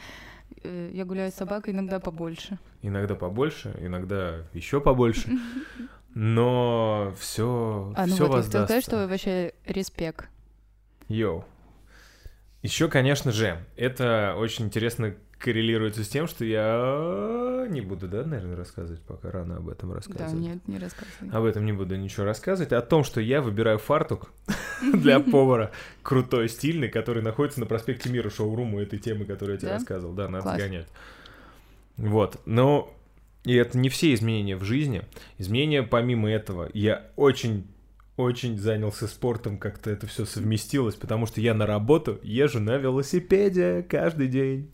[0.62, 2.58] Э, Я гуляю с собакой иногда побольше.
[2.82, 5.28] Иногда побольше, иногда еще побольше.
[6.14, 8.64] Но все, А, ну все вот, я хотела воздастся.
[8.66, 10.28] сказать, что вообще респект.
[11.08, 11.44] Йоу.
[12.62, 18.56] Еще, конечно же, это очень интересно коррелируется с тем, что я не буду, да, наверное,
[18.56, 20.34] рассказывать, пока рано об этом Да, рассказывать.
[20.34, 21.30] нет, не рассказывай.
[21.30, 22.72] Об этом не буду ничего рассказывать.
[22.72, 24.32] О том, что я выбираю фартук
[24.94, 25.70] для повара
[26.02, 29.74] крутой, стильный, который находится на проспекте Мира, шоуруму этой темы, которую я тебе Да?
[29.74, 30.14] рассказывал.
[30.14, 30.86] Да, надо сгонять.
[31.96, 32.92] Вот, но
[33.44, 35.02] и это не все изменения в жизни.
[35.38, 36.68] Изменения помимо этого.
[36.74, 37.66] Я очень
[38.16, 43.86] очень занялся спортом, как-то это все совместилось, потому что я на работу езжу на велосипеде
[43.88, 44.72] каждый день.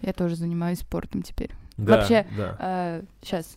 [0.00, 1.50] Я тоже занимаюсь спортом теперь.
[1.76, 3.02] Да, Вообще, да.
[3.22, 3.56] сейчас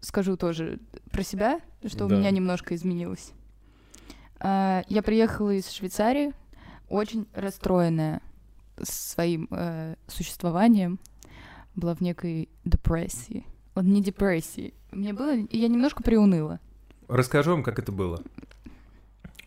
[0.00, 0.78] скажу тоже
[1.10, 2.14] про себя, что Да.
[2.14, 3.32] у меня немножко изменилось.
[4.40, 6.32] А, я приехала из Швейцарии,
[6.88, 8.20] очень расстроенная
[8.82, 10.98] своим э, существованием,
[11.76, 13.46] была в некой депрессии.
[13.74, 14.74] Вот не депрессии.
[14.92, 16.60] Мне было, и я немножко приуныла.
[17.08, 18.20] Расскажу вам, как это было.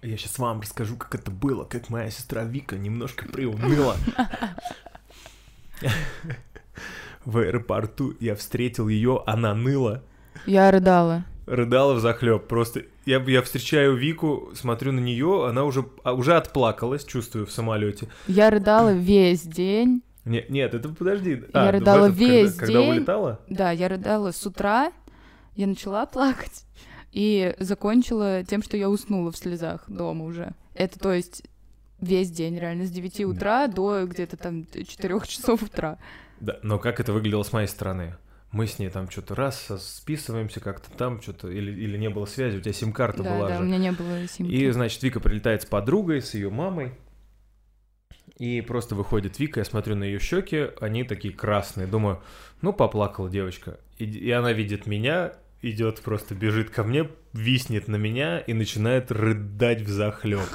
[0.01, 3.95] Я сейчас вам расскажу, как это было, как моя сестра Вика немножко приуныла.
[7.25, 10.01] В аэропорту я встретил ее, она ныла,
[10.45, 11.25] Я рыдала.
[11.45, 12.47] рыдала в захлеб.
[12.47, 17.51] Просто я, я встречаю Вику, смотрю на нее, она уже, а, уже отплакалась, чувствую, в
[17.51, 18.07] самолете.
[18.28, 20.03] Я рыдала весь день.
[20.23, 21.32] Нет, нет, это подожди.
[21.32, 22.89] Я А, в рыдала этот, когда- весь Когда день.
[22.91, 23.39] улетала?
[23.49, 24.91] Да, я рыдала с утра,
[25.55, 26.63] я начала плакать
[27.11, 30.53] и закончила тем, что я уснула в слезах дома уже.
[30.75, 31.43] Это, то есть,
[31.99, 35.97] весь день, реально, с 9 утра до где-то там 4 часов утра.
[36.39, 38.15] Да, но как это выглядело с моей стороны?
[38.51, 42.57] Мы с ней там что-то раз списываемся как-то там, что-то, или, или не было связи,
[42.57, 43.63] у тебя сим-карта да, была да, же.
[43.63, 44.51] у меня не было симки.
[44.51, 46.93] И, значит, Вика прилетает с подругой, с ее мамой.
[48.37, 51.87] И просто выходит Вика, я смотрю на ее щеки, они такие красные.
[51.87, 52.21] Думаю,
[52.61, 53.79] ну, поплакала девочка.
[53.97, 59.11] И, и она видит меня, идет просто, бежит ко мне, виснет на меня и начинает
[59.11, 60.47] рыдать в захлеб.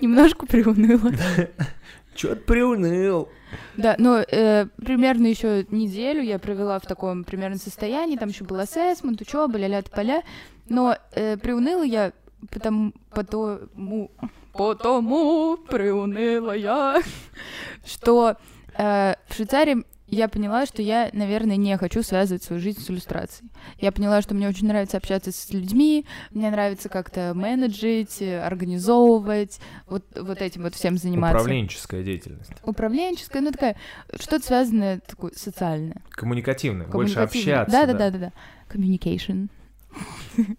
[0.00, 1.12] Немножко приуныла.
[2.14, 3.28] Чё ты приуныл?
[3.76, 8.58] Да, но э, примерно еще неделю я провела в таком примерно состоянии, там еще был
[8.58, 10.22] ассессмент, учеба, ля-ля поля,
[10.68, 12.12] но э, приуныла я
[12.50, 14.10] потому, потому,
[14.52, 17.00] потому приуныла я,
[17.86, 18.36] что
[18.76, 19.84] э, в Швейцарии
[20.16, 23.50] я поняла, что я, наверное, не хочу связывать свою жизнь с иллюстрацией.
[23.78, 30.04] Я поняла, что мне очень нравится общаться с людьми, мне нравится как-то менеджить, организовывать, вот,
[30.16, 31.38] вот этим вот всем заниматься.
[31.38, 32.52] Управленческая деятельность.
[32.62, 33.76] Управленческая, ну такая,
[34.18, 36.02] что-то связанное такое социальное.
[36.10, 36.86] Коммуникативная.
[36.86, 37.60] Больше коммуникативное.
[37.62, 37.86] общаться.
[37.86, 38.32] Да, да, да, да, да.
[38.72, 39.48] Communication.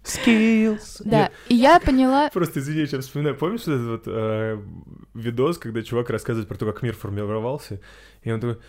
[0.03, 1.01] Skills.
[1.05, 1.31] Да.
[1.47, 2.29] И я поняла.
[2.33, 3.37] Просто извини, я сейчас вспоминаю.
[3.37, 4.61] Помнишь этот вот э,
[5.13, 7.79] видос, когда чувак рассказывает про то, как мир формировался?
[8.23, 8.61] И он такой,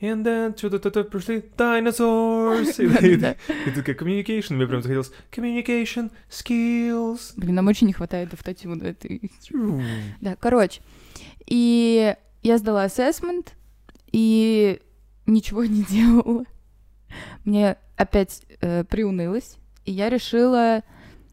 [0.00, 2.78] And then что-то пришли dinosaurs.
[2.78, 7.32] И и тут как communication, мне прям захотелось communication skills.
[7.36, 9.30] Блин, нам очень не хватает автотюна этой.
[10.20, 10.82] Да, короче.
[11.46, 13.54] И я сдала ассессмент,
[14.12, 14.80] и
[15.26, 16.44] ничего не делала.
[17.44, 20.82] Мне опять э, приунылось, и я решила,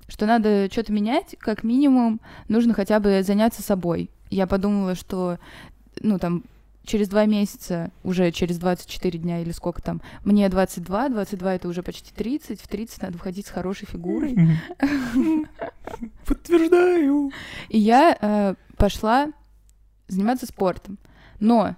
[0.08, 4.10] что надо что-то менять, как минимум нужно хотя бы заняться собой.
[4.30, 5.38] Я подумала, что,
[6.02, 6.44] ну, там,
[6.86, 11.84] через два месяца, уже через 24 дня или сколько там, мне 22, 22 это уже
[11.84, 14.38] почти 30, в 30 надо входить с хорошей фигурой.
[16.26, 17.32] Подтверждаю.
[17.70, 19.32] И я э, пошла
[20.08, 20.98] заниматься спортом.
[21.40, 21.76] Но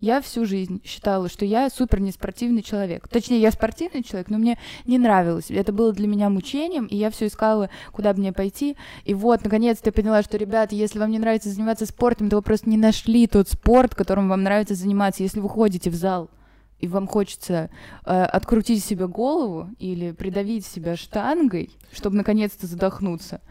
[0.00, 3.06] я всю жизнь считала, что я супер неспортивный человек.
[3.08, 5.50] Точнее, я спортивный человек, но мне не нравилось.
[5.50, 8.76] Это было для меня мучением, и я все искала, куда мне пойти.
[9.04, 12.42] И вот, наконец-то я поняла, что, ребят, если вам не нравится заниматься спортом, то вы
[12.42, 15.22] просто не нашли тот спорт, которым вам нравится заниматься.
[15.22, 16.30] Если вы ходите в зал,
[16.78, 17.68] и вам хочется
[18.06, 23.42] э, открутить себе голову или придавить себя штангой, чтобы наконец-то задохнуться,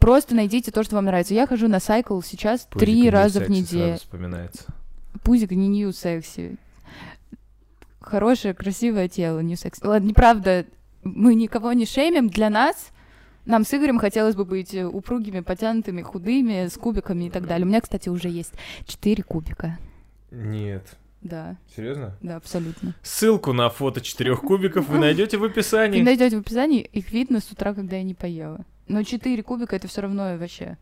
[0.00, 1.32] просто найдите то, что вам нравится.
[1.32, 3.84] Я хожу на сайкл сейчас Пузико три раза в неделю.
[3.84, 4.64] сразу вспоминается.
[5.26, 6.56] Пузик не нью секси.
[8.00, 9.84] Хорошее, красивое тело, нью секси.
[9.84, 10.66] Ладно, неправда,
[11.02, 12.28] мы никого не шеймим.
[12.28, 12.92] Для нас,
[13.44, 17.66] нам с Игорем хотелось бы быть упругими, потянутыми, худыми, с кубиками и так далее.
[17.66, 18.52] У меня, кстати, уже есть
[18.86, 19.80] четыре кубика.
[20.30, 20.96] Нет.
[21.22, 22.16] Да, Серьезно?
[22.22, 22.94] да, абсолютно.
[23.02, 26.02] Ссылку на фото четырех кубиков вы найдете в Вы описании.
[26.02, 28.64] найдете в описании, их видно с утра, когда я не поела.
[28.86, 30.78] Но четыре кубика это все равно вообще.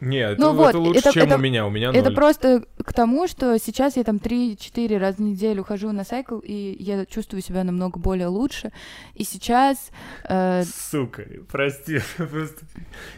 [0.00, 1.66] Нет, Ну это, вот, это лучше, это- чем это- у меня.
[1.66, 2.14] У меня Это ноль.
[2.14, 6.76] просто к тому, что сейчас я там 3-4 раза в неделю хожу на сайкл, и
[6.78, 8.70] я чувствую себя намного более лучше.
[9.14, 9.90] И сейчас...
[10.28, 12.66] э, Сука, прости, просто...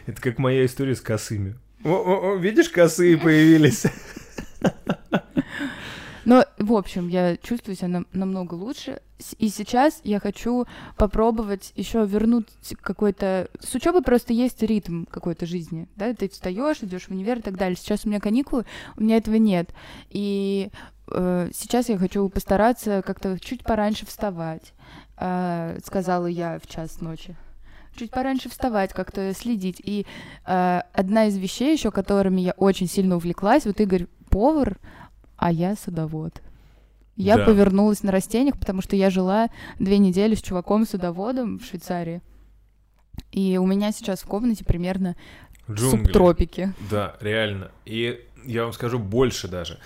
[0.05, 1.55] Это как моя история с косыми.
[1.83, 3.85] О, о, о, видишь, косые появились.
[6.27, 8.99] но, в общем, я чувствую себя нам- намного лучше.
[9.37, 10.65] И сейчас я хочу
[10.97, 12.49] попробовать еще вернуть
[12.81, 13.47] какой-то...
[13.61, 15.87] С учебы просто есть ритм какой-то жизни.
[15.95, 16.13] Да?
[16.13, 17.77] Ты встаешь, идешь в универ и так далее.
[17.77, 18.65] Сейчас у меня каникулы,
[18.97, 19.69] у меня этого нет.
[20.09, 20.69] И
[21.09, 24.73] э, сейчас я хочу постараться как-то чуть пораньше вставать,
[25.15, 27.37] э, сказала я в час ночи.
[27.95, 29.79] Чуть пораньше вставать, как-то следить.
[29.81, 30.05] И
[30.45, 34.77] э, одна из вещей еще, которыми я очень сильно увлеклась, вот Игорь повар,
[35.37, 36.41] а я садовод.
[37.15, 37.45] Я Да.
[37.45, 42.21] повернулась на растениях, потому что я жила две недели с чуваком-садоводом в Швейцарии.
[43.31, 45.15] И у меня сейчас в комнате примерно
[45.69, 46.03] Джунгли.
[46.05, 46.73] субтропики.
[46.91, 47.71] Да, реально.
[47.85, 49.79] И я вам скажу больше даже.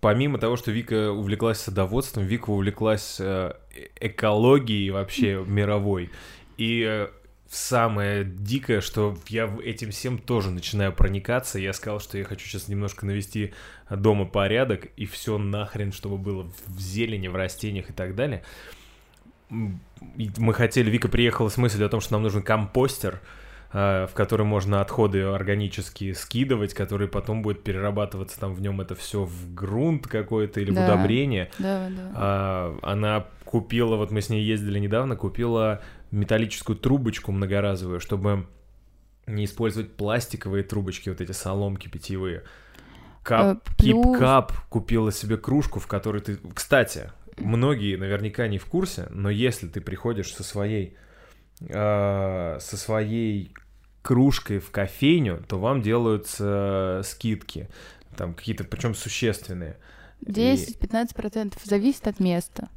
[0.00, 3.54] Помимо того, что Вика увлеклась садоводством, Вика увлеклась э,
[4.00, 6.10] экологией вообще мировой.
[6.58, 7.08] И э,
[7.54, 11.58] самое дикое, что я в- этим всем тоже начинаю проникаться.
[11.58, 13.54] Я сказал, что я хочу сейчас немножко навести
[13.90, 18.42] дома порядок, и все нахрен, чтобы было в зелени, в растениях и так далее.
[19.50, 23.20] Мы хотели, Вика приехала с мыслью о том, что нам нужен компостер,
[23.72, 28.94] э, в который можно отходы органические скидывать, который потом будет перерабатываться там в нем это
[28.94, 30.84] все в грунт какой-то или в Да.
[30.84, 31.50] удобрение.
[31.58, 32.12] Да, да.
[32.14, 35.82] А, она купила, вот мы с ней ездили недавно, купила
[36.14, 38.46] металлическую трубочку многоразовую, чтобы
[39.26, 42.42] не использовать пластиковые трубочки, вот эти соломки питьевые.
[43.22, 46.38] Кап, Э, плюс- Кип-кап купила себе кружку, в которой ты...
[46.54, 50.96] Кстати, многие наверняка не в курсе, но если ты приходишь со своей,
[51.60, 53.54] э, со своей
[54.02, 57.68] кружкой в кофейню, то вам делаются скидки.
[58.16, 59.78] Там какие-то, причем существенные.
[60.20, 62.68] 10-15% зависит от места.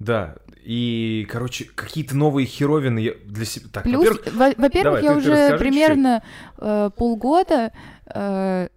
[0.00, 3.66] Да, и, короче, какие-то новые херовины я для себя...
[3.72, 6.22] Так, Плюс, во-первых, во- во-первых, я ты- ты уже расскажи примерно
[6.58, 7.72] э, полгода
[8.06, 8.68] э,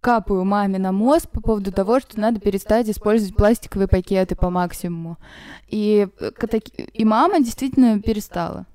[0.00, 5.16] капаю маме на мозг по поводу того, что надо перестать использовать пластиковые пакеты по максимуму.
[5.68, 6.30] И, э,
[6.92, 8.66] и мама действительно перестала.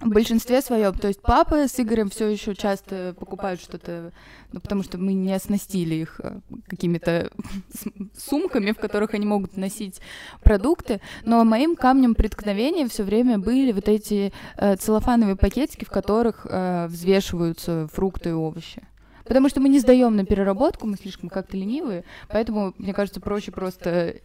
[0.00, 0.92] В большинстве своем.
[0.94, 4.12] То есть папа с Игорем все еще часто покупают что-то,
[4.50, 7.30] ну, потому что мы не оснастили их э, какими-то
[8.18, 10.00] сумками, в которых они могут носить
[10.42, 11.00] продукты.
[11.24, 16.86] Но моим камнем преткновения все время были вот эти э, целлофановые пакетики, в которых э,
[16.88, 18.82] взвешиваются фрукты и овощи.
[19.24, 23.52] Потому что мы не сдаем на переработку, мы слишком как-то ленивые, поэтому, мне кажется, проще
[23.52, 24.16] просто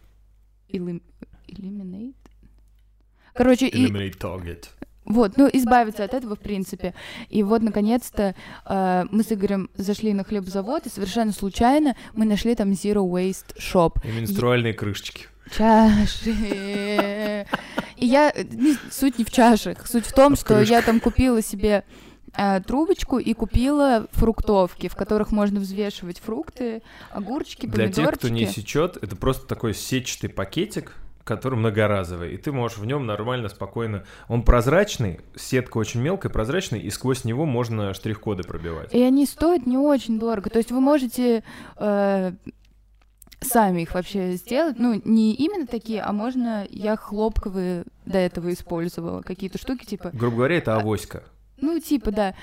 [0.68, 2.14] eliminate.
[3.34, 4.66] Короче, eliminate target.
[5.04, 6.94] Вот, ну, избавиться от этого, в принципе.
[7.28, 8.34] И вот, наконец-то,
[8.66, 13.56] э, мы с Игорем зашли на хлебзавод, и совершенно случайно мы нашли там Zero Waste
[13.58, 13.92] Shop.
[14.04, 15.26] И менструальные крышечки.
[15.56, 17.46] Чаши.
[17.96, 18.32] И я...
[18.52, 19.86] не- Суть не в чашах.
[19.86, 21.84] Суть в том, А что я там купила себе
[22.36, 28.10] э, трубочку и купила фруктовки, в которых можно взвешивать фрукты, огурчики, Для помидорчики.
[28.10, 30.94] тех, кто не сечет, это просто такой сетчатый пакетик,
[31.30, 34.02] который многоразовый, и ты можешь в нем нормально, спокойно.
[34.26, 38.92] Он прозрачный, сетка очень мелкая, прозрачная, и сквозь него можно штрих-коды пробивать.
[38.92, 40.50] И они стоят не очень дорого.
[40.50, 41.44] То есть вы можете
[41.76, 42.32] э,
[43.40, 44.80] сами их вообще сделать.
[44.80, 46.66] Ну, не именно такие, а можно...
[46.68, 49.22] Я хлопковые до этого использовала.
[49.22, 50.10] Какие-то штуки типа...
[50.12, 51.22] Грубо говоря, это авоська.
[51.60, 52.34] Ну, типа, да.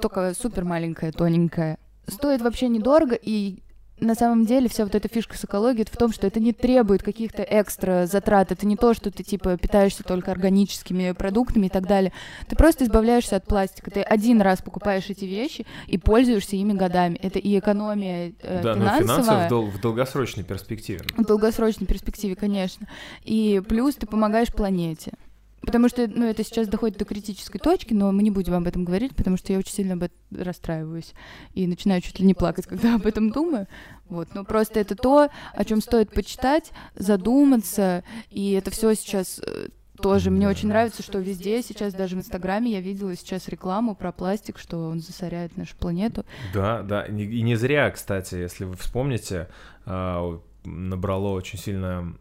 [0.00, 1.78] Только супер маленькая, тоненькая.
[2.08, 3.62] Стоит вообще недорого, и
[4.00, 7.02] на самом деле вся вот эта фишка с экологией в том, что это не требует
[7.02, 8.52] каких-то экстра затрат.
[8.52, 12.12] Это не то, что ты типа питаешься только органическими продуктами и так далее.
[12.48, 13.90] Ты просто избавляешься от пластика.
[13.90, 17.16] Ты один раз покупаешь эти вещи и пользуешься ими годами.
[17.22, 19.06] Это и экономия э, Да, но финансовая.
[19.22, 21.00] финансово в, дол- в долгосрочной перспективе.
[21.16, 22.86] В долгосрочной перспективе, конечно.
[23.24, 25.12] И плюс ты помогаешь планете.
[25.60, 28.84] Потому что, ну, это сейчас доходит до критической точки, но мы не будем об этом
[28.84, 31.14] говорить, потому что я очень сильно об этом расстраиваюсь
[31.54, 33.66] и начинаю чуть ли не плакать, когда об этом думаю.
[34.08, 39.68] Вот, но просто это то, о чем стоит почитать, задуматься, и это все сейчас э,
[40.00, 40.30] тоже.
[40.30, 44.58] Мне очень нравится, что везде сейчас, даже в Инстаграме, я видела сейчас рекламу про пластик,
[44.58, 46.24] что он засоряет нашу планету.
[46.54, 49.48] Да, да, и не зря, кстати, если вы вспомните,
[49.84, 52.14] а, набрало очень сильно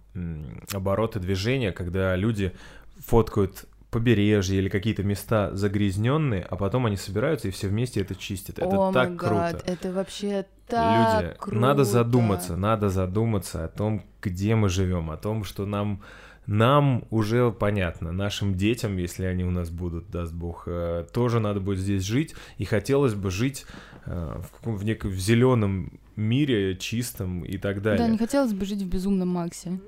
[0.74, 2.54] обороты движения, когда люди
[3.00, 8.60] фоткают побережье или какие-то места загрязненные, а потом они собираются и все вместе это чистят.
[8.60, 9.62] Это О так май круто.
[9.66, 11.58] это вообще так Люди, круто.
[11.58, 16.02] надо задуматься, надо задуматься о том, где мы живем, о том, что нам
[16.48, 21.60] нам уже понятно, нашим детям, если они у нас будут, даст бог, э, тоже надо
[21.60, 23.66] будет здесь жить, и хотелось бы жить
[24.06, 28.06] э, в, каком, в, неком, в зеленом мире, чистом и так далее.
[28.06, 29.80] Да, не хотелось бы жить в безумном Максе.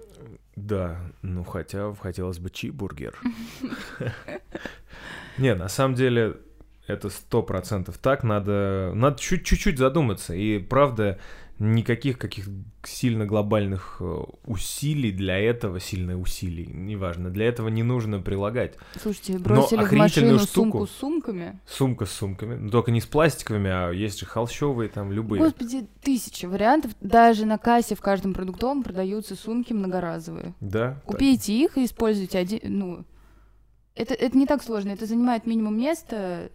[0.65, 3.17] Да, ну хотя хотелось бы чибургер.
[5.37, 6.37] Не, на самом деле
[6.87, 8.23] это сто процентов так.
[8.23, 10.33] Надо, надо чуть- чуть-чуть задуматься.
[10.33, 11.19] И правда,
[11.59, 12.47] никаких каких
[12.83, 18.75] сильно глобальных э, усилий для этого, сильно усилий, неважно, для этого не нужно прилагать.
[18.99, 20.71] Слушайте, бросили в охренительную машину штуку.
[20.71, 21.59] сумку с сумками.
[21.67, 25.43] Сумка с сумками, ну, только не с пластиковыми, а есть же холщовые там любые.
[25.43, 26.91] Господи, тысячи вариантов.
[27.01, 30.55] Даже на кассе в каждом продуктовом продаются сумки многоразовые.
[30.61, 31.01] Да.
[31.05, 32.59] Купите их и используйте один.
[32.63, 33.05] Ну,
[33.95, 34.91] это, это не так сложно.
[34.91, 36.51] Это занимает минимум места,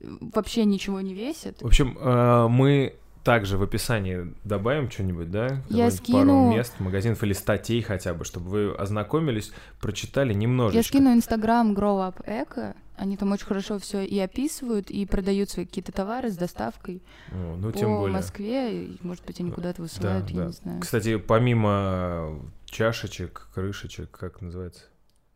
[0.00, 1.60] вообще ничего не весит.
[1.60, 2.94] В общем, э, мы
[3.24, 5.62] также в описании добавим что-нибудь, да?
[5.70, 9.50] Я скину- Пару мест, магазинов или статей хотя бы, чтобы вы ознакомились,
[9.80, 10.76] прочитали немножечко.
[10.76, 12.76] Я скину инстаграм Grow Up Eco.
[12.96, 17.02] Они там очень хорошо все и описывают, и продают свои какие-то товары с доставкой
[17.32, 18.14] О, ну, по тем более.
[18.16, 18.84] Москве.
[18.84, 20.46] И, может быть, они куда-то высылают, я да.
[20.46, 20.80] не знаю.
[20.80, 24.82] Кстати, помимо чашечек, крышечек, как называется?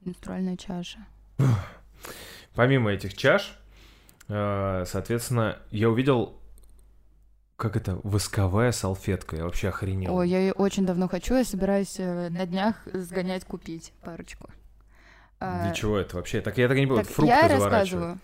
[0.05, 1.01] Менструальная чаша.
[2.55, 3.59] Помимо этих чаш,
[4.29, 6.41] э, соответственно, я увидел,
[7.59, 9.35] как это, восковая салфетка.
[9.37, 10.15] Я вообще охренел.
[10.15, 14.49] Ой, я ее очень давно хочу, я собираюсь э, на днях сгонять купить парочку.
[15.41, 16.41] А, Для чего это вообще?
[16.41, 18.19] Так я так и не понял, так, фрукты я рассказываю.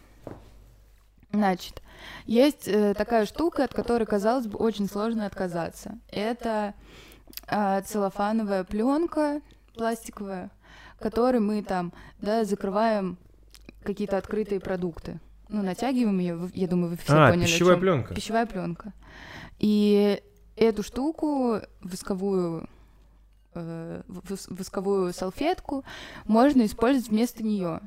[1.32, 1.82] Значит,
[2.26, 5.98] есть э, такая штука, от которой, казалось бы, очень сложно отказаться.
[6.12, 6.74] Это
[7.48, 9.40] а, целлофановая пленка
[9.74, 10.52] пластиковая,
[11.00, 13.18] которой мы там, да, закрываем
[13.82, 15.18] какие-то открытые продукты.
[15.48, 17.46] Ну, натягиваем ее, я думаю, вы все А, поняли.
[17.46, 18.14] пищевая пленка.
[18.14, 18.92] Пищевая пленка.
[19.58, 20.20] И
[20.56, 22.68] эту штуку, восковую,
[23.54, 25.84] э, вос- восковую салфетку,
[26.26, 27.80] можно использовать вместо нее.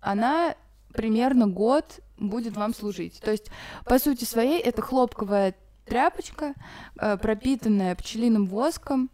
[0.00, 0.54] Она
[0.92, 3.20] примерно год будет вам служить.
[3.20, 3.46] То есть,
[3.84, 5.54] по сути своей, это хлопковая
[5.86, 6.54] тряпочка,
[6.96, 9.10] э, пропитанная пчелиным воском,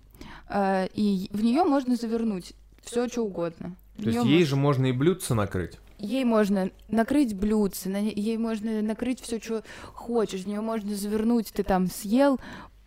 [0.48, 2.52] э, и в нее можно завернуть
[2.82, 3.76] все, что угодно.
[3.96, 5.78] То есть ей мож- же можно и блюдце накрыть.
[5.98, 10.42] Ей можно накрыть блюдце, на ей можно накрыть все, что хочешь.
[10.42, 11.52] В нее можно завернуть.
[11.52, 12.38] Ты там съел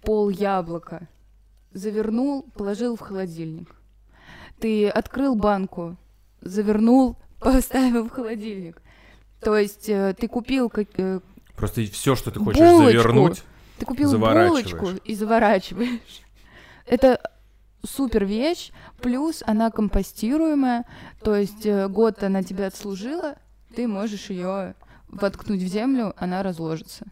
[0.01, 1.09] пол яблока,
[1.73, 3.75] завернул, положил в холодильник.
[4.59, 5.97] Ты открыл банку,
[6.39, 8.81] завернул, поставил в холодильник.
[9.41, 11.19] То есть э, ты купил как, э,
[11.55, 12.91] Просто все, что ты хочешь Булочку.
[12.91, 13.43] завернуть.
[13.77, 16.21] ты купил булочку и заворачиваешь.
[16.85, 17.19] Это
[17.83, 18.71] супер вещь,
[19.01, 20.85] плюс она компостируемая,
[21.23, 23.35] то есть э, год она тебя отслужила,
[23.75, 24.75] ты можешь ее
[25.07, 27.05] воткнуть в землю, она разложится.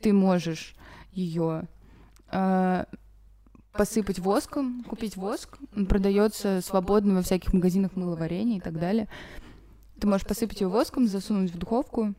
[0.00, 0.74] Ты можешь
[1.12, 1.66] ее
[3.72, 9.08] посыпать воском, купить воск, он продается свободно во всяких магазинах мыловарения и так далее.
[10.00, 12.14] Ты можешь посыпать ее воском, засунуть в духовку.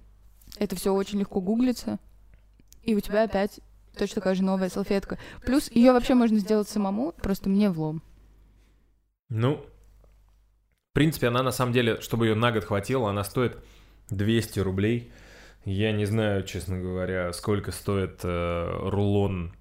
[0.58, 2.00] Это все очень легко гуглится.
[2.84, 3.60] И у тебя опять
[3.98, 5.18] точно такая же новая салфетка.
[5.46, 8.02] Плюс ее вообще можно сделать самому, просто мне влом.
[9.30, 9.66] Ну,
[10.92, 13.58] в принципе, она на самом деле, чтобы ее на год хватило, она стоит
[14.10, 15.12] 200 рублей.
[15.66, 19.54] Я не знаю, честно говоря, сколько стоит э, рулон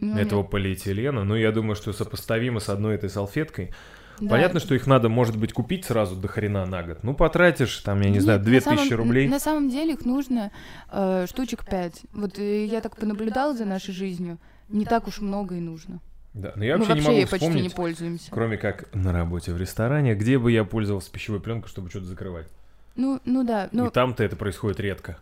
[0.00, 0.50] Ну, этого нет.
[0.50, 3.72] полиэтилена, но я думаю, что сопоставимо с одной этой салфеткой.
[4.20, 4.28] Да.
[4.30, 6.98] Понятно, что их надо, может быть, купить сразу до хрена на год.
[7.02, 9.28] Ну, потратишь, там, я не знаю, Нет, на 2000 самом- рублей.
[9.28, 10.50] На самом деле их нужно
[10.92, 12.02] э, штучек пять.
[12.12, 14.38] Вот э, я так понаблюдала за нашей жизнью.
[14.68, 16.00] Не так уж много и нужно.
[16.32, 18.30] Да, но я Мы вообще, вообще не могу ей почти не вспомнить, пользуемся.
[18.30, 22.48] кроме как на работе в ресторане, где бы я пользовался пищевой пленкой, чтобы что-то закрывать.
[22.96, 23.68] Ну, ну да.
[23.72, 25.16] Ну, И там-то это происходит редко.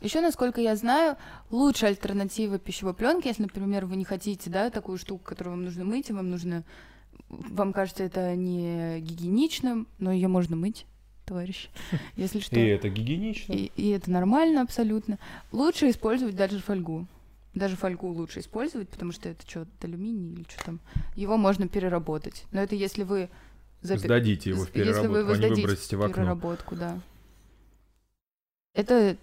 [0.00, 1.16] Еще, насколько я знаю,
[1.50, 5.84] лучшая альтернатива пищевой пленки, если, например, вы не хотите, да, такую штуку, которую вам нужно
[5.84, 6.64] мыть, и вам нужно,
[7.28, 10.86] вам кажется это не гигиеничным, но ее можно мыть,
[11.24, 11.68] товарищ,
[12.16, 12.58] если что.
[12.58, 13.52] И это гигиенично.
[13.52, 15.18] И, и это нормально абсолютно.
[15.52, 17.06] Лучше использовать даже фольгу.
[17.54, 20.80] Даже фольгу лучше использовать, потому что это что, алюминий или что там.
[21.14, 22.44] Его можно переработать.
[22.52, 23.30] Но это если вы...
[23.80, 26.14] запи- Сдадите его в если вы переработку, а не выбросите в окно.
[26.14, 27.00] переработку, да.
[28.74, 29.16] Это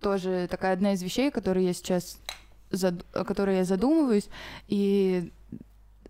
[0.00, 2.18] тоже такая одна из вещей, которые я сейчас
[2.70, 4.28] зад- о которой я задумываюсь,
[4.68, 5.32] и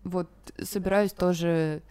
[0.03, 0.29] вот
[0.61, 1.81] собираюсь тоже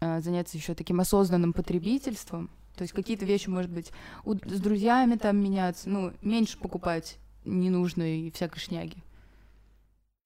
[0.00, 2.50] а, заняться еще таким осознанным потребительством.
[2.76, 3.90] То есть какие-то вещи, может быть,
[4.24, 8.96] у- с друзьями там меняться, ну, меньше покупать ненужной всякой шняги.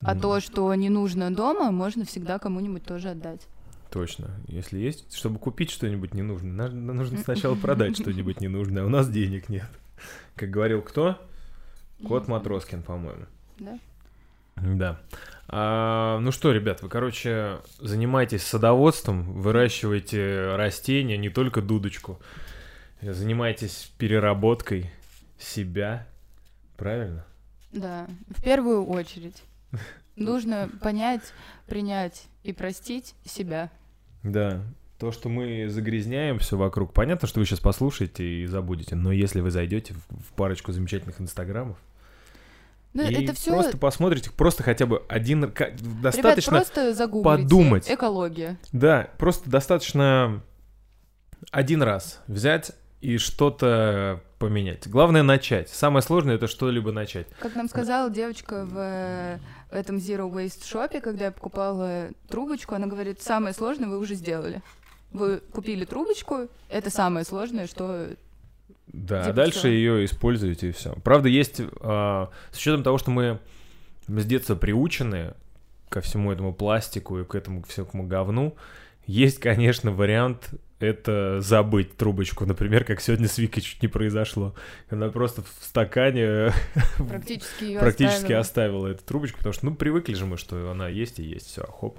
[0.02, 3.46] А Ну, то, что не нужно дома, можно всегда кому-нибудь тоже отдать.
[3.90, 4.30] Точно.
[4.48, 9.08] Если есть, чтобы купить что-нибудь ненужное, надо- нужно сначала продать что-нибудь ненужное, а у нас
[9.08, 9.68] денег нет.
[10.34, 11.18] Как говорил кто?
[12.06, 13.26] Кот Матроскин, по-моему.
[13.58, 13.78] Да?
[14.56, 15.00] Да.
[15.52, 22.20] А, ну что, ребят, вы, короче, занимаетесь садоводством, выращиваете растения, не только дудочку.
[23.02, 24.92] Занимаетесь переработкой
[25.38, 26.06] себя.
[26.76, 27.26] Правильно?
[27.72, 29.42] Да, в первую очередь.
[30.16, 31.32] Нужно понять,
[31.66, 33.72] принять и простить себя.
[34.22, 34.62] Да.
[34.98, 39.40] То, что мы загрязняем все вокруг, понятно, что вы сейчас послушаете и забудете, но если
[39.40, 41.76] вы зайдете в в парочку замечательных инстаграмов,
[42.92, 43.52] Ну, и это все.
[43.52, 45.50] просто посмотрите, просто хотя бы один...
[45.52, 46.52] ка- Ребят, Достаточно...
[46.56, 47.42] просто загуглите.
[47.42, 47.90] подумать.
[47.90, 48.58] Экология.
[48.72, 50.42] Да, просто достаточно
[51.52, 54.88] один раз взять и что-то поменять.
[54.88, 55.68] Главное начать.
[55.68, 57.26] Самое сложное это что-либо начать.
[57.38, 59.38] Как нам сказала девочка в э,
[59.70, 64.62] этом Zero Waste шопе, когда я покупала трубочку, она говорит, самое сложное вы уже сделали.
[65.12, 68.08] Вы купили трубочку, это самое сложное, что...
[68.92, 69.68] Да, а Типа дальше всё.
[69.68, 70.94] ее используете и все.
[71.04, 73.38] Правда, есть а, с учетом того, что мы
[74.08, 75.34] с детства приучены
[75.88, 78.56] ко всему этому пластику и к этому всякому говну,
[79.06, 84.54] есть, конечно, вариант это забыть трубочку, например, как сегодня с Викой чуть не произошло.
[84.88, 86.52] Она просто в стакане
[86.96, 91.22] Практически практически оставила эту трубочку, потому что, ну, привыкли же мы, что она есть и
[91.22, 91.98] есть, все, хоп,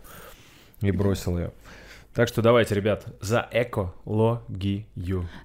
[0.82, 1.52] и бросил ее.
[2.14, 4.86] Так что давайте, ребят, за экологию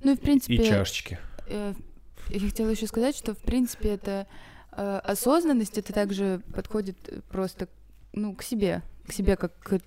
[0.03, 0.55] Ну в принципе...
[0.55, 1.19] и чашечки.
[1.49, 1.75] Э,
[2.29, 4.27] я хотела еще сказать, что в принципе это
[4.73, 7.69] э, осознанность, это также подходит э, просто
[8.13, 9.81] ну, к себе, к себе как к...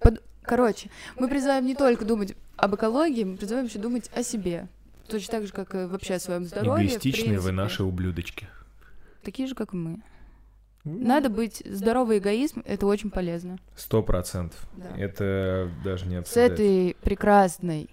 [0.00, 4.68] под- Короче, мы призываем не только думать об экологии, мы призываем еще думать о себе.
[5.08, 6.86] Точно так же, как и вообще о своем здоровье.
[6.86, 8.48] Эгоистичные вы наши ублюдочки.
[9.22, 10.02] Такие же, как и мы.
[10.84, 13.58] Надо быть здоровый эгоизм, это очень полезно.
[13.76, 14.58] Сто процентов.
[14.76, 14.96] Да.
[14.98, 16.52] Это даже не С обсуждать.
[16.52, 17.88] этой прекрасной,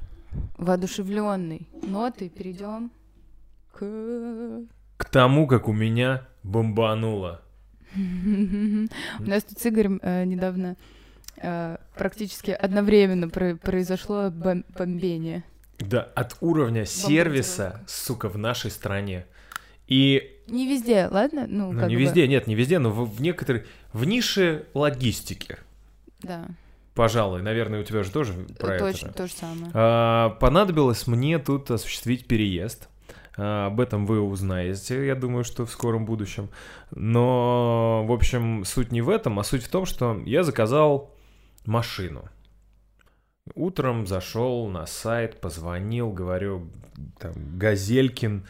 [0.58, 2.92] воодушевленной нотой перейдем
[3.74, 4.62] к...
[4.98, 7.42] К тому, как у меня бомбануло.
[7.96, 10.76] У нас тут с Игорем э, недавно
[11.38, 15.44] э, практически одновременно про- произошло бом- бомбение.
[15.80, 19.26] Да, от уровня сервиса, сука, в нашей стране.
[19.88, 21.46] И Не везде, ладно?
[21.48, 23.66] Ну, ну, не бы, везде, нет, не везде, но в, в некоторых...
[23.94, 25.58] В нише логистики.
[26.22, 26.48] Да,
[27.00, 28.92] Пожалуй, наверное, у тебя же тоже про это.
[28.92, 29.14] точно же.
[29.14, 29.72] то же самое.
[29.74, 32.90] А, понадобилось мне тут осуществить переезд.
[33.38, 36.50] А, об этом вы узнаете, я думаю, что в скором будущем.
[36.92, 41.16] Но, в общем, суть не в этом, а суть в том, что я заказал
[41.66, 42.28] машину.
[43.56, 46.70] Утром зашел на сайт, позвонил, говорю,
[47.18, 48.46] там, Газелькин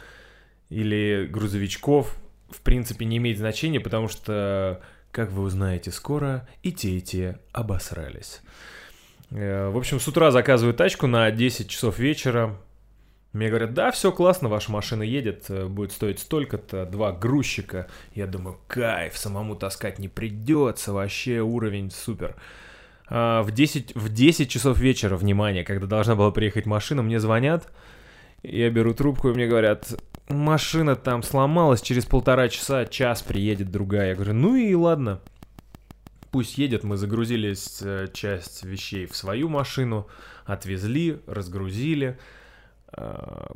[0.70, 2.18] или Грузовичков,
[2.50, 4.82] в принципе, не имеет значения, потому что,
[5.12, 8.42] как вы узнаете скоро, и те, и те обосрались.
[9.32, 12.56] Э, В общем, с утра заказываю тачку на 10 часов вечера.
[13.32, 17.88] Мне говорят, да, все классно, ваша машина едет, э, будет стоить столько-то, два грузчика.
[18.16, 22.36] Я думаю, кайф, самому таскать не придется, вообще уровень супер.
[23.08, 27.68] А, в, 10, в 10 часов вечера, внимание, когда должна была приехать машина, мне звонят,
[28.44, 29.94] я беру трубку, и мне говорят,
[30.30, 34.10] машина там сломалась, через полтора часа, час приедет другая.
[34.10, 35.20] Я говорю, ну и ладно,
[36.32, 40.08] пусть едет, мы загрузили э, часть вещей в свою машину,
[40.46, 42.18] отвезли, разгрузили.
[42.92, 43.52] А,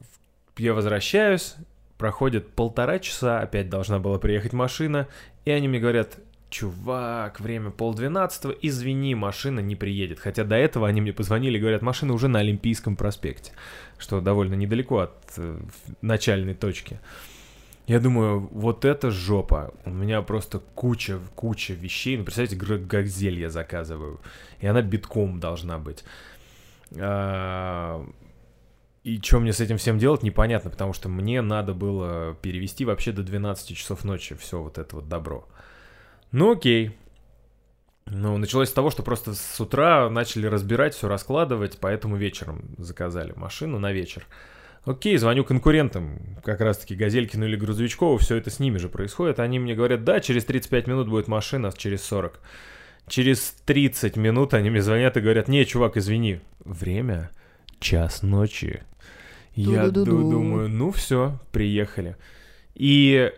[0.57, 1.55] я возвращаюсь,
[1.97, 5.07] проходит полтора часа, опять должна была приехать машина,
[5.45, 6.17] и они мне говорят,
[6.53, 10.19] чувак, время полдвенадцатого, извини, машина не приедет.
[10.19, 13.51] Хотя до этого они мне позвонили и говорят, машина уже на Олимпийском проспекте,
[14.03, 15.57] что довольно недалеко от э,
[16.01, 16.99] начальной точки.
[17.87, 19.73] Я думаю, вот это жопа.
[19.85, 22.17] У меня просто куча, куча вещей.
[22.17, 24.19] Ну, представьте, газель я заказываю.
[24.59, 26.03] И она битком должна быть.
[26.99, 28.05] А,
[29.03, 33.13] и что мне с этим всем делать, непонятно, потому что мне надо было перевести вообще
[33.13, 35.47] до 12 часов ночи все вот это вот добро.
[36.33, 36.97] Ну окей.
[38.05, 43.33] Ну, началось с того, что просто с утра начали разбирать, все раскладывать, поэтому вечером заказали
[43.35, 44.27] машину на вечер.
[44.85, 49.39] Окей, звоню конкурентам, как раз-таки Газелькину или Грузовичкову, все это с ними же происходит.
[49.39, 52.39] Они мне говорят, да, через 35 минут будет машина, через 40.
[53.07, 57.31] Через 30 минут они мне звонят и говорят, не, чувак, извини, время
[57.79, 58.83] час ночи.
[59.55, 62.17] Я думаю, ну все, приехали.
[62.75, 63.31] И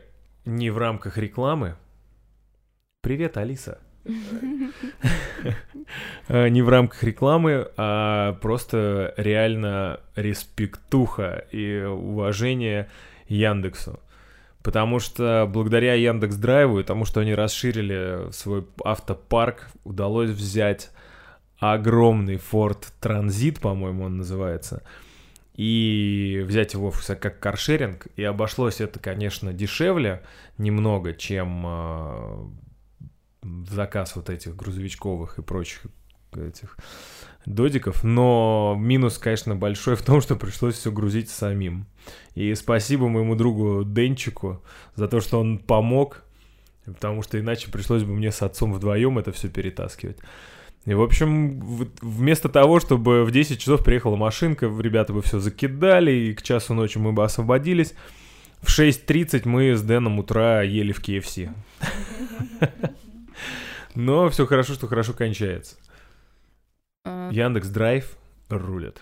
[0.46, 1.76] не в рамках рекламы,
[3.06, 3.78] Привет, Алиса.
[6.28, 12.90] Э, не в рамках рекламы, а просто реально респектуха и уважение
[13.28, 14.00] Яндексу.
[14.64, 20.90] Потому что благодаря Яндекс Драйву и тому, что они расширили свой автопарк, удалось взять
[21.60, 24.84] огромный Ford Transit, по-моему, он называется,
[25.56, 28.08] и взять его как каршеринг.
[28.16, 30.24] И обошлось это, конечно, дешевле
[30.58, 32.46] немного, чем э,
[33.46, 35.86] в заказ вот этих грузовичковых и прочих
[36.36, 36.78] этих
[37.46, 41.86] додиков, но минус, конечно, большой в том, что пришлось все грузить самим.
[42.34, 44.62] И спасибо моему другу Денчику
[44.96, 46.24] за то, что он помог,
[46.86, 50.18] потому что иначе пришлось бы мне с отцом вдвоем это все перетаскивать.
[50.86, 56.12] И, в общем, вместо того, чтобы в 10 часов приехала машинка, ребята бы все закидали,
[56.12, 57.96] и к часу ночи мы бы освободились,
[58.62, 61.52] в 6.30 мы с Дэном утра ели в KFC.
[63.96, 65.78] Но все хорошо, что хорошо кончается.
[67.06, 67.30] А.
[67.32, 68.18] Яндекс Драйв
[68.50, 69.02] рулит.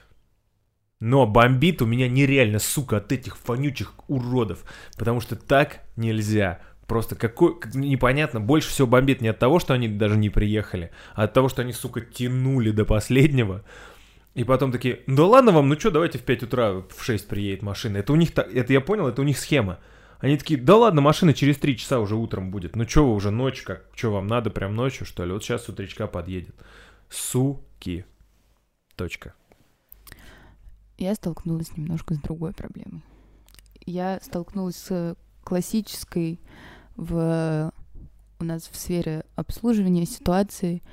[0.99, 4.63] Но бомбит у меня нереально, сука, от этих вонючих уродов.
[4.97, 6.61] Потому что так нельзя.
[6.87, 11.23] Просто какой, непонятно, больше всего бомбит не от того, что они даже не приехали, а
[11.23, 13.63] от того, что они, сука, тянули до последнего.
[14.33, 17.61] И потом такие, да ладно вам, ну что, давайте в 5 утра в 6 приедет
[17.61, 17.97] машина.
[17.97, 19.79] Это у них, это я понял, это у них схема.
[20.23, 22.77] Они такие, да ладно, машина через три часа уже утром будет.
[22.77, 25.33] Ну что вы уже ночь, как, что вам надо прям ночью, что ли?
[25.33, 26.55] Вот сейчас с утречка подъедет.
[27.09, 28.05] Суки.
[28.95, 29.33] Точка.
[30.97, 33.03] Я столкнулась немножко с другой проблемой.
[33.85, 36.39] Я столкнулась с классической
[36.95, 37.73] в
[38.39, 40.83] у нас в сфере обслуживания ситуации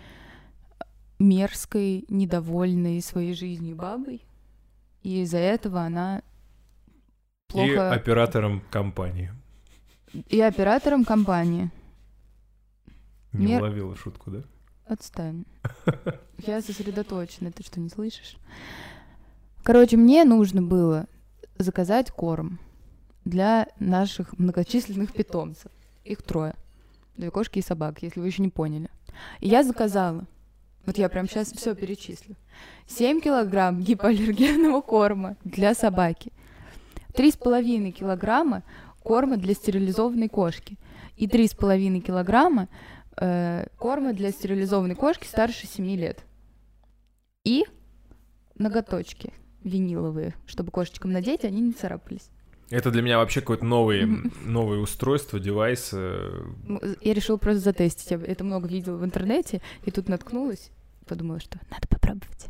[1.20, 4.24] мерзкой, недовольной своей жизнью бабой.
[5.04, 6.22] И из-за этого она
[7.50, 7.68] плохо...
[7.68, 9.30] И оператором компании.
[10.28, 11.70] И оператором компании.
[13.32, 13.62] Не Мер...
[13.62, 14.42] уловила шутку, да?
[14.86, 15.44] Отстань.
[16.38, 18.36] Я сосредоточена, ты что, не слышишь?
[19.62, 21.06] Короче, мне нужно было
[21.58, 22.58] заказать корм
[23.24, 25.70] для наших многочисленных питомцев.
[26.04, 26.54] Их трое.
[27.16, 28.88] Две кошки и собак, если вы еще не поняли.
[29.40, 30.26] И я заказала.
[30.86, 32.36] Вот я прям сейчас все перечислю.
[32.86, 36.32] 7 килограмм гипоаллергенного корма для собаки.
[37.14, 38.62] 3,5 килограмма
[39.02, 40.78] корма для стерилизованной кошки
[41.16, 42.68] и 3,5 килограмма
[43.16, 46.24] э, корма для стерилизованной кошки старше 7 лет.
[47.44, 47.64] И
[48.56, 49.32] ноготочки
[49.64, 52.30] виниловые, чтобы кошечкам надеть, они не царапались.
[52.70, 54.06] Это для меня вообще какое-то новое,
[54.44, 55.90] новое устройство, девайс.
[55.92, 56.44] Э.
[57.00, 58.10] Я решила просто затестить.
[58.12, 60.70] Я это много видела в интернете, и тут наткнулась.
[61.06, 62.46] Подумала, что надо попробовать.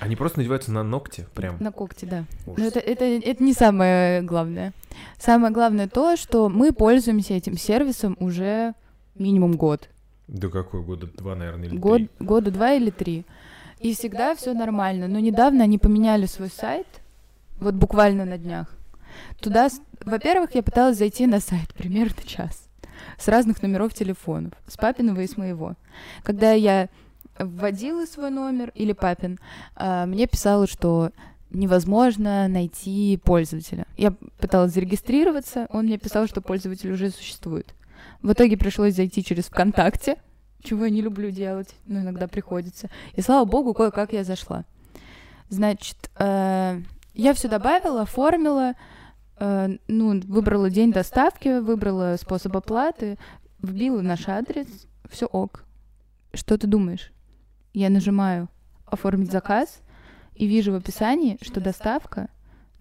[0.00, 1.56] Они просто надеваются на ногти прям?
[1.60, 2.24] На когти, да.
[2.46, 2.58] Ужас.
[2.58, 4.72] Но это, это, это не самое главное.
[5.18, 8.74] Самое главное то, что мы пользуемся этим сервисом уже
[9.14, 9.88] минимум год.
[10.28, 10.82] Да какой?
[10.82, 12.10] Года два, наверное, или год, три?
[12.20, 13.24] Года два или три.
[13.80, 15.08] И всегда все нормально.
[15.08, 16.86] Но недавно они поменяли свой сайт,
[17.60, 18.68] вот буквально на днях.
[19.40, 19.68] Туда,
[20.04, 22.68] во-первых, я пыталась зайти на сайт примерно час
[23.18, 25.74] с разных номеров телефонов, с папиного и с моего.
[26.22, 26.88] Когда я
[27.38, 29.38] вводила свой номер или папин,
[29.76, 31.10] а, мне писало, что
[31.50, 33.86] невозможно найти пользователя.
[33.96, 37.74] Я пыталась зарегистрироваться, он мне писал, что пользователь уже существует.
[38.22, 40.16] В итоге пришлось зайти через ВКонтакте,
[40.62, 42.90] чего я не люблю делать, но иногда приходится.
[43.14, 44.64] И слава богу, кое-как я зашла.
[45.48, 46.80] Значит, э,
[47.14, 48.74] я все добавила, оформила,
[49.38, 53.18] э, ну, выбрала день доставки, выбрала способ оплаты,
[53.60, 54.66] вбила наш адрес,
[55.10, 55.64] все ок.
[56.32, 57.12] Что ты думаешь?
[57.74, 58.48] Я нажимаю
[58.86, 59.82] «Оформить заказ»
[60.36, 62.30] и вижу в описании, что доставка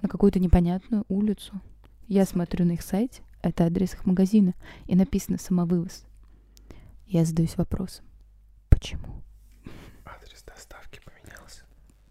[0.03, 1.59] на какую-то непонятную улицу.
[2.07, 4.53] Я смотрю на их сайте, это адрес их магазина,
[4.85, 6.05] и написано «самовывоз».
[7.07, 8.05] Я задаюсь вопросом,
[8.69, 9.23] почему?
[10.05, 11.63] Адрес доставки поменялся.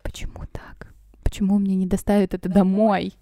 [0.03, 0.93] Почему так?
[1.23, 3.15] Почему мне не доставят это домой?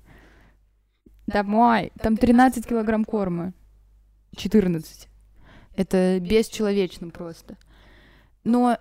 [1.27, 1.93] Домой!
[2.01, 3.53] Там 13 килограмм корма.
[4.37, 5.07] 14.
[5.77, 7.59] Это бесчеловечно просто.
[8.43, 8.79] Но,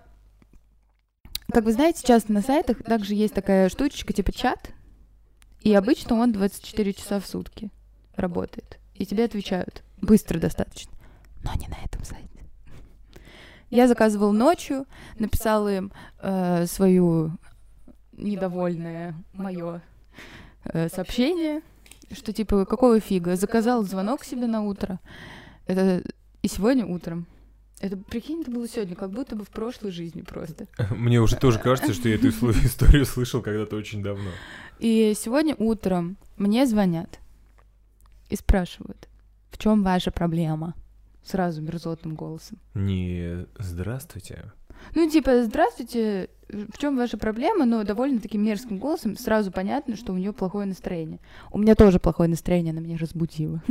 [1.50, 4.70] как вы знаете, часто на сайтах также есть такая штучка типа чат,
[5.60, 7.70] и обычно он 24 часа в сутки
[8.14, 8.78] работает.
[8.94, 10.92] И тебе отвечают быстро достаточно.
[11.42, 12.28] Но не на этом сайте.
[13.70, 14.86] Я заказывал ночью,
[15.18, 17.30] написала им э, свою
[18.12, 19.80] недовольное мое
[20.64, 21.62] э, сообщение,
[22.10, 24.98] что типа какого фига, заказал звонок себе на утро.
[25.66, 26.02] Это
[26.42, 27.26] и сегодня утром.
[27.80, 30.66] Это, прикинь, это было сегодня, как будто бы в прошлой жизни просто.
[30.90, 34.30] Мне уже тоже кажется, что я эту историю слышал когда-то очень давно.
[34.78, 37.18] И сегодня утром мне звонят
[38.28, 39.08] и спрашивают,
[39.50, 40.74] в чем ваша проблема?
[41.22, 42.58] Сразу мерзотным голосом.
[42.74, 44.52] Не здравствуйте.
[44.94, 47.64] Ну, типа, здравствуйте, в чем ваша проблема?
[47.64, 51.20] Но довольно таким мерзким голосом сразу понятно, что у нее плохое настроение.
[51.50, 53.62] У меня тоже плохое настроение, она меня разбудила.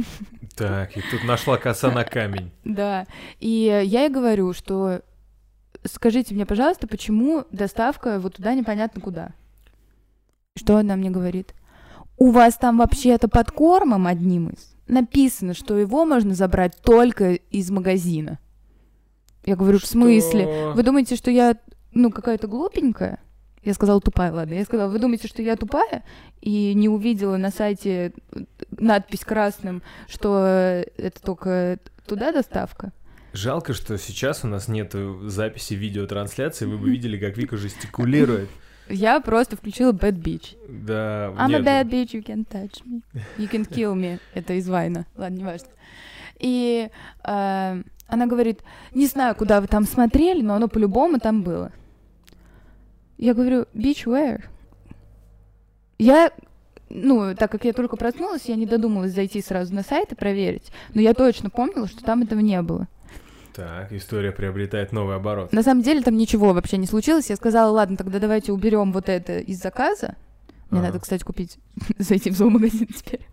[0.55, 2.51] Так, и тут нашла коса на камень.
[2.63, 3.05] Да.
[3.39, 5.01] И я ей говорю, что
[5.83, 9.33] скажите мне, пожалуйста, почему доставка вот туда непонятно куда?
[10.57, 11.53] Что она мне говорит?
[12.17, 17.69] У вас там вообще-то под кормом одним из написано, что его можно забрать только из
[17.69, 18.39] магазина.
[19.45, 19.87] Я говорю, Что?
[19.87, 20.71] в смысле?
[20.75, 21.57] Вы думаете, что я,
[21.93, 23.19] ну, какая-то глупенькая?
[23.63, 24.53] Я сказала тупая, ладно.
[24.53, 26.03] Я сказала, вы думаете, что я тупая
[26.41, 28.13] и не увидела на сайте
[28.71, 32.93] надпись красным, что это только туда доставка?
[33.33, 38.49] Жалко, что сейчас у нас нет записи видеотрансляции, вы бы видели, как Вика жестикулирует.
[38.89, 40.57] Я просто включила Bad Beach.
[40.67, 43.01] Да, I'm нет, a bad bitch, you can touch me.
[43.37, 44.19] You can kill me.
[44.33, 45.05] Это из Вайна.
[45.15, 45.69] Ладно, не важно.
[46.39, 46.89] И
[47.23, 48.61] э, она говорит,
[48.93, 51.71] не знаю, куда вы там смотрели, но оно по-любому там было.
[53.17, 54.43] Я говорю, bitch, where?
[55.99, 56.31] Я,
[56.89, 60.71] ну, так как я только проснулась, я не додумалась зайти сразу на сайт и проверить.
[60.93, 62.87] Но я точно помнила, что там этого не было.
[63.59, 65.51] Так, история приобретает новый оборот.
[65.51, 67.29] На самом деле там ничего вообще не случилось.
[67.29, 70.15] Я сказала, ладно, тогда давайте уберем вот это из заказа.
[70.69, 70.87] Мне Ага.
[70.89, 71.57] надо, кстати, купить,
[71.97, 73.27] зайти в зоомагазин теперь.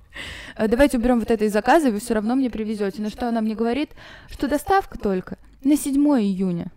[0.56, 3.02] Э, Давайте уберем вот это из заказа, и вы все равно мне привезете.
[3.02, 3.90] На что она мне говорит,
[4.30, 6.72] что доставка только на 7 июня.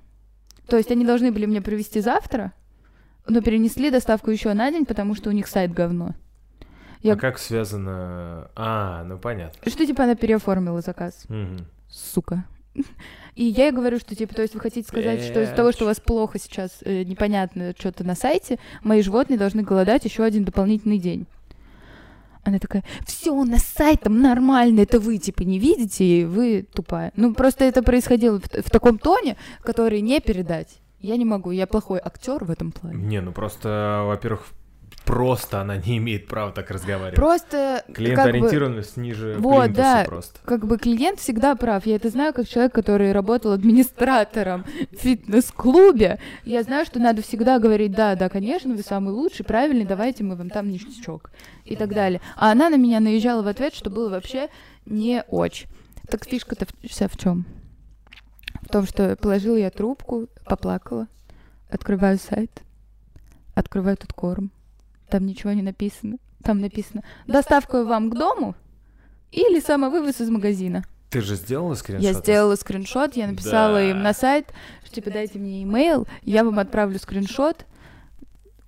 [0.67, 2.51] То есть они должны были мне привезти завтра,
[3.27, 6.13] но перенесли доставку еще на день, потому что у них сайт говно.
[7.01, 8.51] Я- А как связано...
[8.55, 9.71] А, ну понятно.
[9.71, 11.23] Что типа она переоформила заказ?
[11.29, 11.65] Мгм.
[11.89, 12.43] сука.
[13.35, 15.85] И я ей говорю, что типа, то есть вы хотите сказать, что из-за того, что
[15.85, 20.43] у вас плохо сейчас э, непонятно что-то на сайте, мои животные должны голодать еще один
[20.43, 21.25] дополнительный день.
[22.43, 26.65] Она такая, все, у нас с сайтом нормально, это вы типа не видите, и вы
[26.73, 27.11] тупая.
[27.15, 30.79] Ну просто это происходило в, в таком тоне, который не передать.
[30.99, 33.03] Я не могу, я плохой актер в этом плане.
[33.05, 34.47] Не, ну просто, во-первых,
[35.05, 37.15] просто она не имеет права так разговаривать.
[37.15, 40.03] Просто как бы, Клиент-ориентированность ниже Вот, да.
[40.05, 40.39] просто.
[40.45, 41.85] как бы клиент всегда прав.
[41.85, 46.19] Я это знаю как человек, который работал администратором в фитнес-клубе.
[46.45, 50.35] Я знаю, что надо всегда говорить, да, да, конечно, вы самый лучший, правильный, давайте мы
[50.35, 51.31] вам там ништячок
[51.65, 52.21] и так далее.
[52.35, 54.49] А она на меня наезжала в ответ, что было вообще
[54.85, 55.67] не очень.
[56.09, 57.45] Так фишка-то вся в чем?
[58.61, 61.07] В том, что положила я трубку, поплакала,
[61.69, 62.61] открываю сайт,
[63.55, 64.51] открываю тут корм.
[65.09, 66.17] Там ничего не написано.
[66.43, 68.55] Там написано «Доставка вам к дому»
[69.31, 70.83] или «Самовывоз из магазина».
[71.09, 72.03] Ты же сделала скриншот?
[72.05, 73.83] Я сделала скриншот, я написала Да.
[73.89, 74.53] им на сайт,
[74.85, 77.65] что типа дайте мне имейл, я вам отправлю скриншот,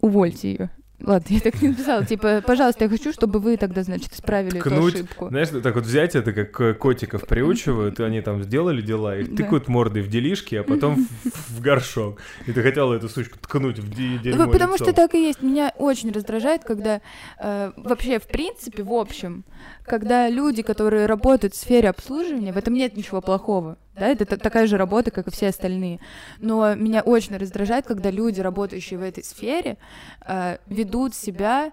[0.01, 0.69] увольте ее.
[1.03, 2.05] Ладно, я так не написала.
[2.05, 4.93] Типа, пожалуйста, я хочу, чтобы вы тогда, значит, исправили Ткнуть.
[4.95, 5.27] эту ошибку.
[5.29, 9.29] Знаешь, так вот взять это, как э, котиков приучивают, и они там сделали дела, их
[9.31, 9.37] Да.
[9.43, 12.19] тыкают мордой в делишки, а потом в, в горшок.
[12.45, 14.87] И ты хотела эту сучку ткнуть в де- дерьмо Ну, потому лицом.
[14.87, 15.41] что так и есть.
[15.41, 17.01] Меня очень раздражает, когда
[17.39, 19.43] э, вообще, в принципе, в общем,
[19.85, 23.77] когда люди, которые работают в сфере обслуживания, в этом нет ничего плохого.
[24.01, 25.99] Да, это та- такая же работа, как и все остальные.
[26.39, 29.77] Но меня очень раздражает, когда люди, работающие в этой сфере,
[30.25, 31.71] э, ведут себя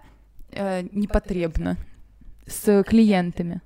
[0.51, 1.75] э, непотребно
[2.45, 3.61] с клиентами.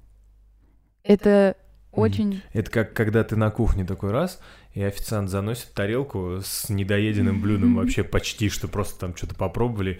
[1.03, 1.57] Это
[1.91, 2.41] очень...
[2.53, 4.39] Это как когда ты на кухне такой раз,
[4.73, 9.99] и официант заносит тарелку с недоеденным блюдом, вообще почти, что просто там что-то попробовали,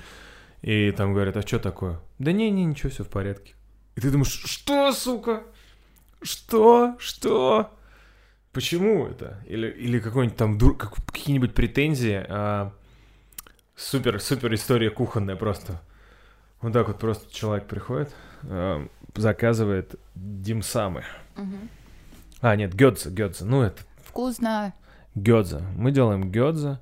[0.62, 2.00] и там говорят, а что такое?
[2.18, 3.56] Да не-не, ничего, все в порядке.
[3.98, 5.44] И ты думаешь, что, сука?
[6.22, 6.96] Что?
[6.98, 7.70] Что?
[8.54, 9.40] Почему это?
[9.48, 12.24] Или, или какой-нибудь там дур- как- какие-нибудь претензии.
[12.30, 12.72] а,
[13.76, 15.82] супер, супер история кухонная просто.
[16.62, 21.04] Вот так вот просто человек приходит, э, заказывает димсамы.
[21.36, 21.70] Мгм.
[22.42, 23.44] А, нет, гёдзе, гёдзе.
[23.46, 24.74] Ну, это Вкусно.
[25.16, 25.60] гёдзе.
[25.76, 26.78] Мы делаем гёдзе,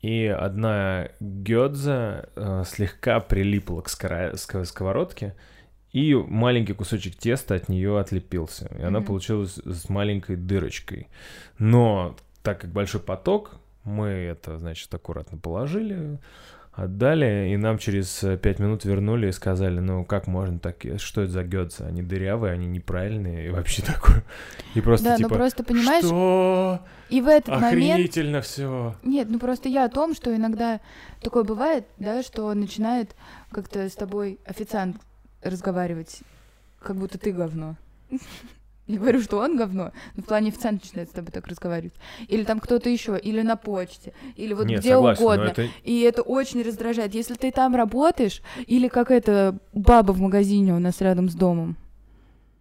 [0.00, 5.34] и одна гёдзе э, слегка прилипла к скора- ск- сковородке,
[5.92, 8.70] и маленький кусочек теста от нее отлепился.
[8.78, 9.06] И она Мгм.
[9.06, 11.08] получилась с маленькой дырочкой.
[11.58, 13.52] Но так как большой поток,
[13.84, 16.18] мы это, значит, аккуратно положили,
[16.72, 21.22] отдали, и нам через э, пять минут вернули и сказали, ну как можно так, что
[21.22, 21.84] это за гёдзе?
[21.84, 24.22] Они дырявые, они неправильные, и вообще такое.
[24.74, 26.80] И просто да, типа, ну просто понимаешь, что?
[27.08, 28.94] и в этот момент Охренительно все.
[29.02, 30.80] Нет, ну просто я о том, что иногда
[31.20, 33.16] такое бывает, да, что начинает
[33.50, 34.96] как-то с тобой официант
[35.42, 36.20] разговаривать,
[36.80, 37.76] как будто ты говно.
[38.86, 41.94] Я говорю, что он говно, но в плане официант начинает с тобой так разговаривать.
[42.26, 45.48] Или там кто-то еще, или на почте, или вот Нет, где согласен, но угодно.
[45.48, 47.14] это И это очень раздражает.
[47.14, 51.76] Если ты там работаешь, или как эта баба в магазине у нас рядом с домом,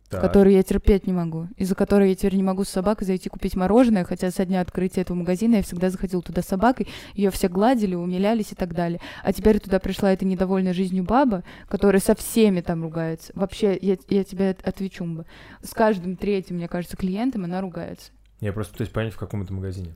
[0.10, 0.22] так.
[0.22, 3.56] которую я терпеть не могу, из-за которой я теперь не могу с собакой зайти купить
[3.56, 7.48] мороженое, хотя со дня открытия этого магазина я всегда заходила туда с собакой, ее все
[7.48, 9.00] гладили, умилялись и так далее.
[9.24, 13.32] А теперь туда пришла эта недовольная жизнью баба, которая со всеми там ругается.
[13.36, 15.26] Вообще, я, я тебе от- отвечу, Мба.
[15.62, 18.12] С каждым третьим, мне кажется, клиентом она ругается.
[18.40, 19.96] Я просто пытаюсь понять, в каком это магазине.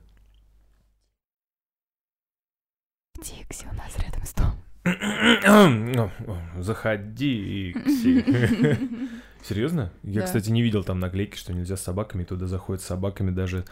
[3.16, 4.58] Дикси у нас рядом с домом.
[6.62, 8.24] Заходи, Икси.
[9.46, 9.92] Серьезно?
[10.02, 10.26] Я, Да.
[10.26, 12.24] кстати, не видел там наклейки, что нельзя с собаками.
[12.24, 13.64] Туда заходят с собаками даже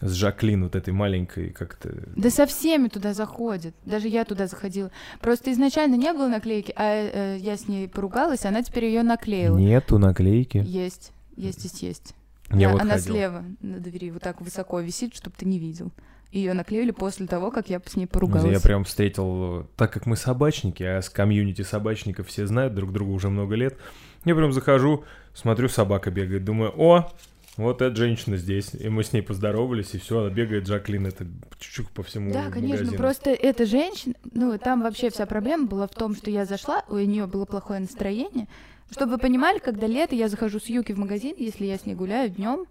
[0.00, 1.92] с Жаклин, вот этой маленькой, как-то...
[2.16, 3.74] Да со всеми туда заходит.
[3.84, 4.90] Даже я туда заходила.
[5.20, 9.58] Просто изначально не было наклейки, а э, я с ней поругалась, она теперь ее наклеила.
[9.58, 10.64] Нету наклейки.
[10.66, 12.14] Есть, есть, есть, есть.
[12.50, 13.14] Я Да, вот она ходил.
[13.14, 15.92] слева на двери вот так высоко висит, чтобы ты не видел.
[16.32, 18.50] Ее наклеили после того, как я с ней поругалась.
[18.50, 23.10] Я прям встретил, так как мы собачники, а с комьюнити собачников все знают друг друга
[23.10, 23.76] уже много лет,
[24.24, 25.04] я прям захожу,
[25.34, 27.10] смотрю, собака бегает, думаю, о,
[27.56, 31.26] вот эта женщина здесь, и мы с ней поздоровались, и все, она бегает, Жаклин, это
[31.58, 32.96] чук по всему Да, конечно, магазину.
[32.96, 36.96] просто эта женщина, ну, там вообще вся проблема была в том, что я зашла, у
[36.96, 38.46] нее было плохое настроение.
[38.90, 41.94] Чтобы вы понимали, когда лето, я захожу с Юки в магазин, если я с ней
[41.94, 42.66] гуляю днем,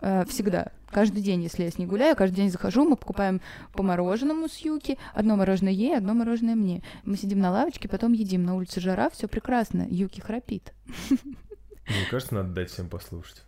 [0.00, 3.40] всегда, каждый день, если я с ней гуляю, каждый день захожу, мы покупаем
[3.72, 6.82] по мороженому с Юки, одно мороженое ей, одно мороженое мне.
[7.04, 10.72] Мы сидим на лавочке, потом едим, на улице жара, все прекрасно, Юки храпит.
[11.08, 13.44] Мне кажется, надо дать всем послушать.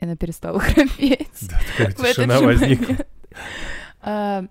[0.00, 1.28] Она перестала храпеть.
[1.42, 2.96] Да, такая тишина возникла.
[4.02, 4.44] А,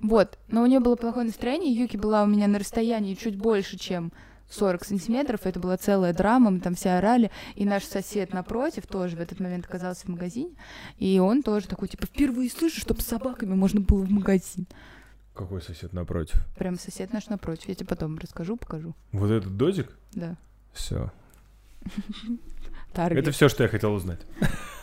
[0.00, 3.78] Вот, но у нее было плохое настроение, Юки была у меня на расстоянии чуть больше,
[3.78, 4.12] чем
[4.52, 9.16] 40 сантиметров, это была целая драма, мы там все орали, и наш сосед напротив тоже
[9.16, 10.54] в этот момент оказался в магазине,
[10.98, 14.66] и он тоже такой, типа, впервые слышу, чтобы с собаками можно было в магазин.
[15.34, 16.44] Какой сосед напротив?
[16.56, 18.94] Прям сосед наш напротив, я тебе потом расскажу, покажу.
[19.12, 19.96] Вот этот дозик?
[20.12, 20.36] Да.
[20.72, 21.10] Все.
[22.94, 24.20] Это все, что я хотел узнать.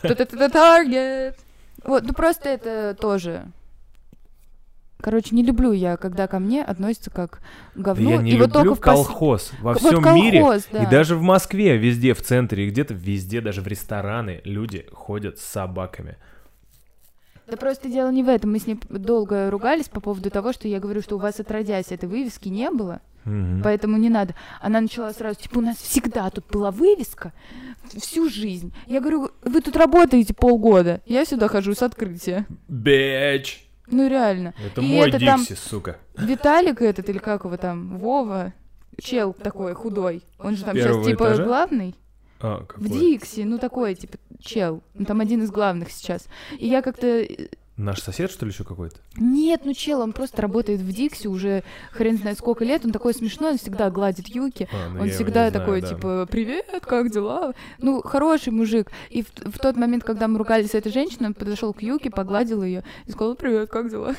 [0.02, 1.38] Та-та-та-та, Таргет.
[1.84, 3.46] Вот, ну просто это тоже...
[5.02, 7.40] Короче, не люблю я, когда ко мне относятся как
[7.74, 9.52] к Да я не и вот люблю только в пос- колхоз.
[9.60, 10.82] Во Вот всем колхоз, мире да.
[10.84, 15.38] И даже в Москве, везде, в центре, и где-то везде, даже в рестораны люди ходят
[15.38, 16.16] с собаками.
[17.46, 18.52] Да просто дело не в этом.
[18.52, 21.90] Мы с ней долго ругались по поводу того, что я говорю, что у вас отродясь
[21.90, 23.62] этой вывески не было, Мгм.
[23.64, 24.34] поэтому не надо.
[24.60, 27.32] Она начала сразу, типа, у нас всегда тут была вывеска
[27.98, 28.72] всю жизнь.
[28.86, 32.46] Я говорю, вы тут работаете полгода, я сюда хожу с открытия.
[32.68, 33.66] Бэч!
[33.90, 34.54] Ну реально.
[34.64, 35.96] Это И мой это там- Дикси, сука.
[36.16, 38.52] Виталик этот, или как его там, Вова,
[39.00, 41.44] чел такой худой, он же там сейчас Первого типа этажа?
[41.44, 41.94] главный.
[42.40, 42.88] А, В какой?
[42.88, 44.82] Дикси, ну такой, типа, чел.
[44.98, 46.26] Он там один из главных сейчас.
[46.58, 47.26] И я как-то
[47.80, 48.96] Наш сосед, что ли, еще какой-то?
[49.16, 53.14] Нет, ну чел, он просто работает в Дикси уже хрен знает сколько лет, он такой
[53.14, 55.88] смешной, он всегда гладит Юки, А, ну он всегда не знаю, такой, да.
[55.88, 57.54] типа, привет, как дела?
[57.78, 58.90] Ну, хороший мужик.
[59.08, 62.10] И в, в тот момент, когда мы ругались с этой женщиной, он подошел к Юке,
[62.10, 64.14] погладил ее и сказал, привет, как дела?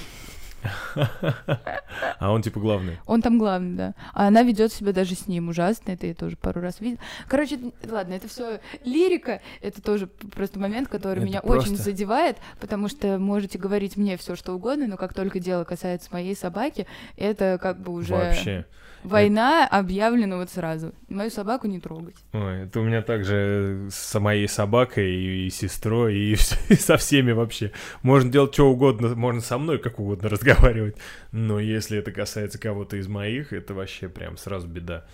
[2.20, 3.00] А он типа главный.
[3.06, 3.94] Он там главный, да.
[4.14, 7.00] А она ведет себя даже с ним ужасно, это я тоже пару раз видела.
[7.28, 7.60] Короче,
[7.90, 12.88] ладно, это все лирика, это тоже просто момент, который Это меня просто- очень задевает, потому
[12.88, 17.60] что можете говорить мне все что угодно, но как только дело касается моей собаки, это
[17.62, 18.66] как бы уже Вообще.
[19.04, 20.94] Война объявлена вот сразу.
[21.10, 22.16] Мою собаку не трогать.
[22.34, 26.32] Ой, это у меня также с моей собакой и, и сестрой, и,
[26.70, 27.72] и со всеми вообще.
[28.02, 30.96] Можно делать что угодно, можно со мной как угодно разговаривать.
[31.32, 35.06] Но если это касается кого-то из моих, это вообще прям сразу беда.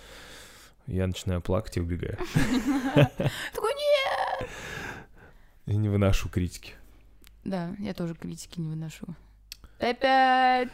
[0.86, 2.16] Я начинаю плакать и убегаю.
[2.94, 4.50] Такой, нет!
[5.66, 6.72] И не выношу критики.
[7.44, 9.06] Да, я тоже критики не выношу.
[9.78, 10.70] Опять!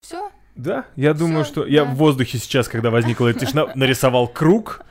[0.00, 4.82] Все, Да, я думаю, что я в воздухе сейчас, когда возникла эта тишина, нарисовал круг,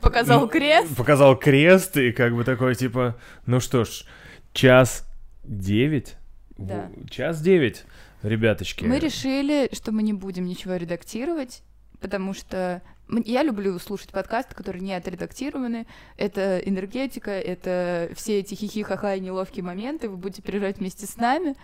[0.00, 0.96] показал Ну, крест.
[0.96, 4.04] показал крест и как бы такой типа, ну что ж,
[4.52, 5.04] час
[5.44, 6.16] девять,
[6.56, 6.90] Да.
[7.10, 7.84] Час девять,
[8.22, 8.84] ребяточки.
[8.84, 11.62] Мы решили, что мы не будем ничего редактировать,
[12.00, 12.82] потому что
[13.24, 15.86] я люблю слушать подкасты, которые не отредактированы.
[16.16, 20.08] Это энергетика, это все эти хихи-ха-ха и неловкие моменты.
[20.08, 21.54] Вы будете переживать вместе с нами.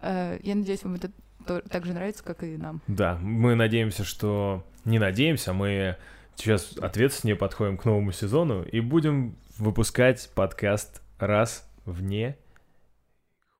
[0.00, 1.10] Э, Я надеюсь, вам это
[1.46, 2.82] то- так же нравится, как и нам.
[2.86, 4.64] Да, мы надеемся, что...
[4.84, 5.96] Не надеемся, мы
[6.36, 12.36] сейчас ответственнее подходим к новому сезону и будем выпускать подкаст раз в не...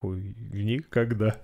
[0.00, 0.36] Хуй...
[0.52, 1.36] Никогда.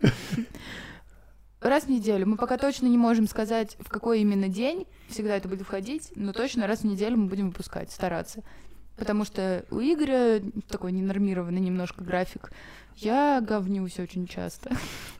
[1.60, 2.26] Раз в неделю.
[2.26, 6.32] Мы пока точно не можем сказать, в какой именно день всегда это будет входить, но
[6.32, 8.42] точно раз в неделю мы будем выпускать, стараться.
[8.96, 12.52] Потому что у Игоря такой ненормированный немножко график.
[12.96, 14.70] Я говнюсь очень часто.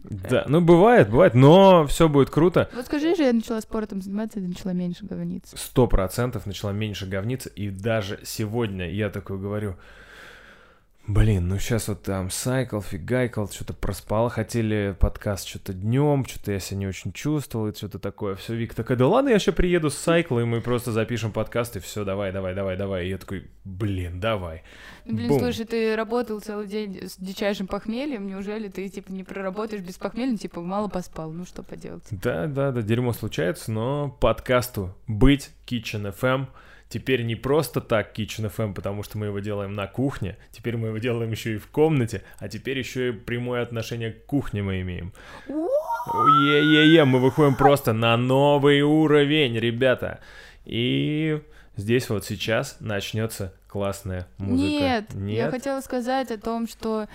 [0.04, 2.68] Да, ну бывает, бывает, но все будет круто.
[2.74, 5.56] Вот скажи же, я начала спортом заниматься, и начала меньше говниться.
[5.56, 9.76] Сто процентов начала меньше говниться, и даже сегодня я такой говорю,
[11.06, 16.60] блин, ну сейчас вот там сайкл, фигайкл, что-то проспала, хотели подкаст что-то днем, что-то я
[16.60, 18.34] себя не очень чувствовал, и что-то такое.
[18.36, 21.76] Все, Вика такая, да ладно, я еще приеду с сайкла, и мы просто запишем подкаст,
[21.76, 23.06] и все, давай, давай, давай, давай.
[23.06, 24.62] И я такой, блин, давай.
[25.04, 25.40] Ну, Блин, Бум.
[25.40, 30.36] слушай, ты работал целый день с дичайшим похмельем, неужели ты, типа, не проработаешь без похмелья,
[30.36, 32.04] типа, мало поспал, ну что поделать.
[32.10, 36.46] Да, да, да, дерьмо случается, но подкасту быть Kitchen FM
[36.92, 40.88] теперь не просто так Kitchen FM, потому что мы его делаем на кухне, теперь мы
[40.88, 44.82] его делаем еще и в комнате, а теперь еще и прямое отношение к кухне мы
[44.82, 45.14] имеем.
[45.48, 50.20] Е-е-е, мы выходим просто на новый уровень, ребята.
[50.66, 51.40] И
[51.76, 54.68] здесь вот сейчас начнется классная музыка.
[54.68, 57.06] Нет, я хотела сказать о том, что...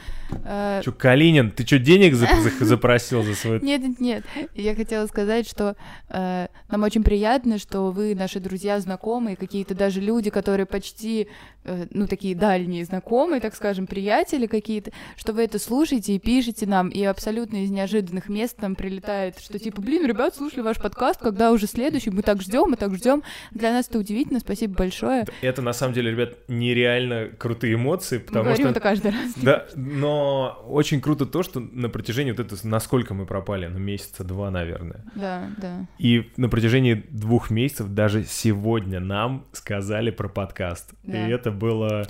[0.43, 3.59] э, Чё, Калинин, ты что, денег за- за- запросил за свой...
[3.61, 4.25] Нет, нет, нет.
[4.55, 5.75] Я хотела сказать, что
[6.09, 11.27] э, нам очень приятно, что вы наши друзья, знакомые, какие-то даже люди, которые почти,
[11.63, 16.65] э, ну, такие дальние знакомые, так скажем, приятели какие-то, что вы это слушаете и пишете
[16.65, 21.19] нам, и абсолютно из неожиданных мест нам прилетает, что типа, блин, ребят, слушали ваш подкаст,
[21.19, 23.21] когда уже следующий, мы так ждем, мы так ждем.
[23.51, 25.25] Для нас это удивительно, спасибо большое.
[25.41, 28.71] Это на самом деле, ребят, нереально крутые эмоции, потому говорим что...
[28.71, 29.33] это каждый раз.
[29.35, 34.23] Да, но очень круто то, что на протяжении вот этого, насколько мы пропали, ну, месяца
[34.23, 35.01] два, наверное.
[35.15, 35.85] Да, да.
[35.97, 40.93] И на протяжении двух месяцев даже сегодня нам сказали про подкаст.
[41.03, 41.27] Да.
[41.27, 42.07] И это было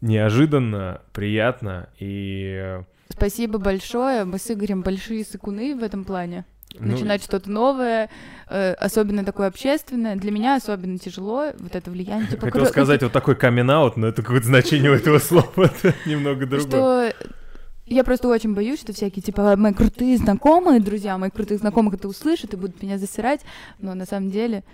[0.00, 2.54] неожиданно, приятно и...
[2.58, 4.24] э, Спасибо большое.
[4.24, 6.44] Мы с Игорем большие сыкуны в этом плане.
[6.80, 8.10] Ну, начинать что-то новое,
[8.48, 10.16] э, особенно такое общественное.
[10.16, 12.28] Для меня особенно тяжело вот это влияние.
[12.28, 15.70] Типа, Хотел кро- сказать вот такой камин но это какое-то значение у этого слова
[16.06, 17.10] немного другое.
[17.10, 17.12] что
[17.86, 22.08] я просто очень боюсь, что всякие, типа, мои крутые знакомые, друзья, моих крутых знакомых это
[22.08, 23.42] услышат и будут меня засирать,
[23.78, 24.64] но на самом деле...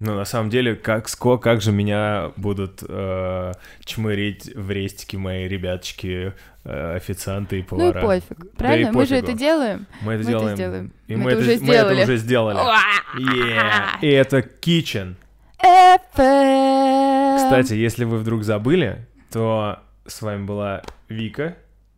[0.00, 3.52] Ну, на самом деле, как, ско, как же меня будут э,
[3.84, 6.34] чмырить в рестике мои ребяточки,
[6.64, 8.00] официанты и Ну и повара.
[8.00, 8.92] пофиг, правильно?
[8.92, 9.86] Мы же это делаем.
[10.02, 10.56] Мы это Мы это делаем.
[10.56, 10.92] сделаем.
[11.08, 12.02] И Мы мы, это это, уже мы это сделали.
[12.04, 12.58] уже сделали.
[13.18, 14.00] Yeah.
[14.00, 15.14] И это Kitchen.
[15.62, 17.36] FM.
[17.36, 21.56] Кстати, если вы вдруг забыли, то с вами была Вика.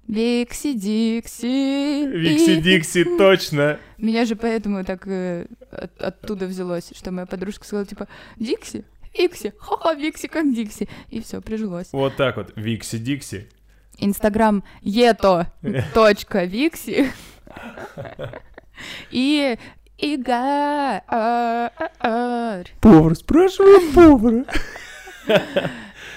[0.09, 2.07] Викси Дикси.
[2.07, 3.79] Викси Дикси, точно.
[3.99, 8.07] Меня же поэтому так э, от- оттуда взялось, что моя подружка сказала, типа,
[8.37, 8.85] Дикси,
[9.19, 10.89] Викси, ха-ха, Викси как Дикси.
[11.11, 11.89] И все, прижилось.
[11.93, 12.53] Вот так вот.
[12.55, 13.49] Викси Дикси.
[13.99, 15.45] Инстаграм ето
[15.95, 17.11] точка Викси.
[19.11, 19.57] И
[19.99, 21.01] Ига.
[21.09, 22.65] а, а, а.
[22.81, 24.45] Повар, спрашиваю повара.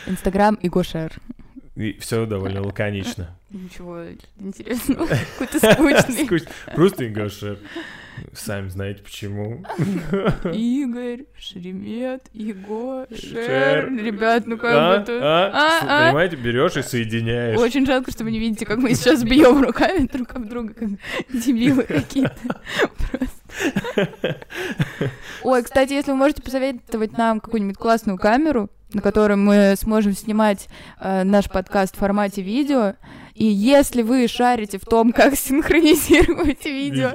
[0.08, 1.20] Инстаграм Игошер.
[1.76, 3.30] И все довольно лаконично.
[3.52, 4.04] Ничего
[4.38, 5.08] интересного.
[5.08, 6.46] Какой-то скучный.
[6.76, 7.58] Просто Игоша.
[8.34, 9.64] Сами знаете почему.
[10.54, 13.92] Игорь, Шеремет, Его, Шер.
[13.96, 15.00] Ребят, ну как А?
[15.00, 15.20] бы.
[15.22, 15.52] А?
[15.54, 16.08] А, С- а.
[16.08, 17.58] Понимаете, берешь и соединяешь.
[17.60, 20.90] Очень жалко, что вы не видите, как мы сейчас бьем руками друг об друга, как
[21.34, 22.36] дебилы какие-то.
[25.44, 30.68] Ой, кстати, если вы можете посоветовать нам какую-нибудь классную камеру, на которой мы сможем снимать
[31.00, 32.96] э, наш подкаст в формате видео,
[33.40, 37.14] и если вы шарите в том, как синхронизировать видео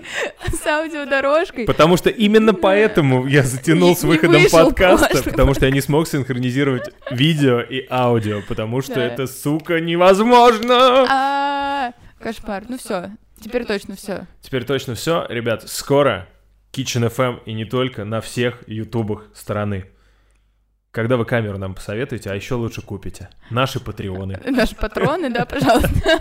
[0.51, 5.83] с аудиодорожкой, Потому что именно поэтому я затянул с выходом подкаста, потому что я не
[5.83, 11.07] смог синхронизировать видео и аудио, потому что это, сука, невозможно.
[11.11, 12.65] а кошмар.
[12.69, 14.27] Ну все, теперь точно все.
[14.41, 16.27] Теперь точно все, ребят, скоро
[16.73, 19.91] Kitchen FM и не только на всех ютубах страны.
[20.95, 23.29] Когда вы камеру нам посоветуете, а еще лучше купите.
[23.51, 24.41] Наши патреоны.
[24.47, 26.21] Наши патроны, да, пожалуйста.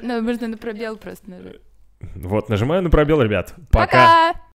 [0.00, 1.60] Ну, Можно на пробел просто нажать.
[2.14, 3.52] Вот, нажимаю на пробел, ребят.
[3.70, 4.32] Пока!
[4.32, 4.40] Пока!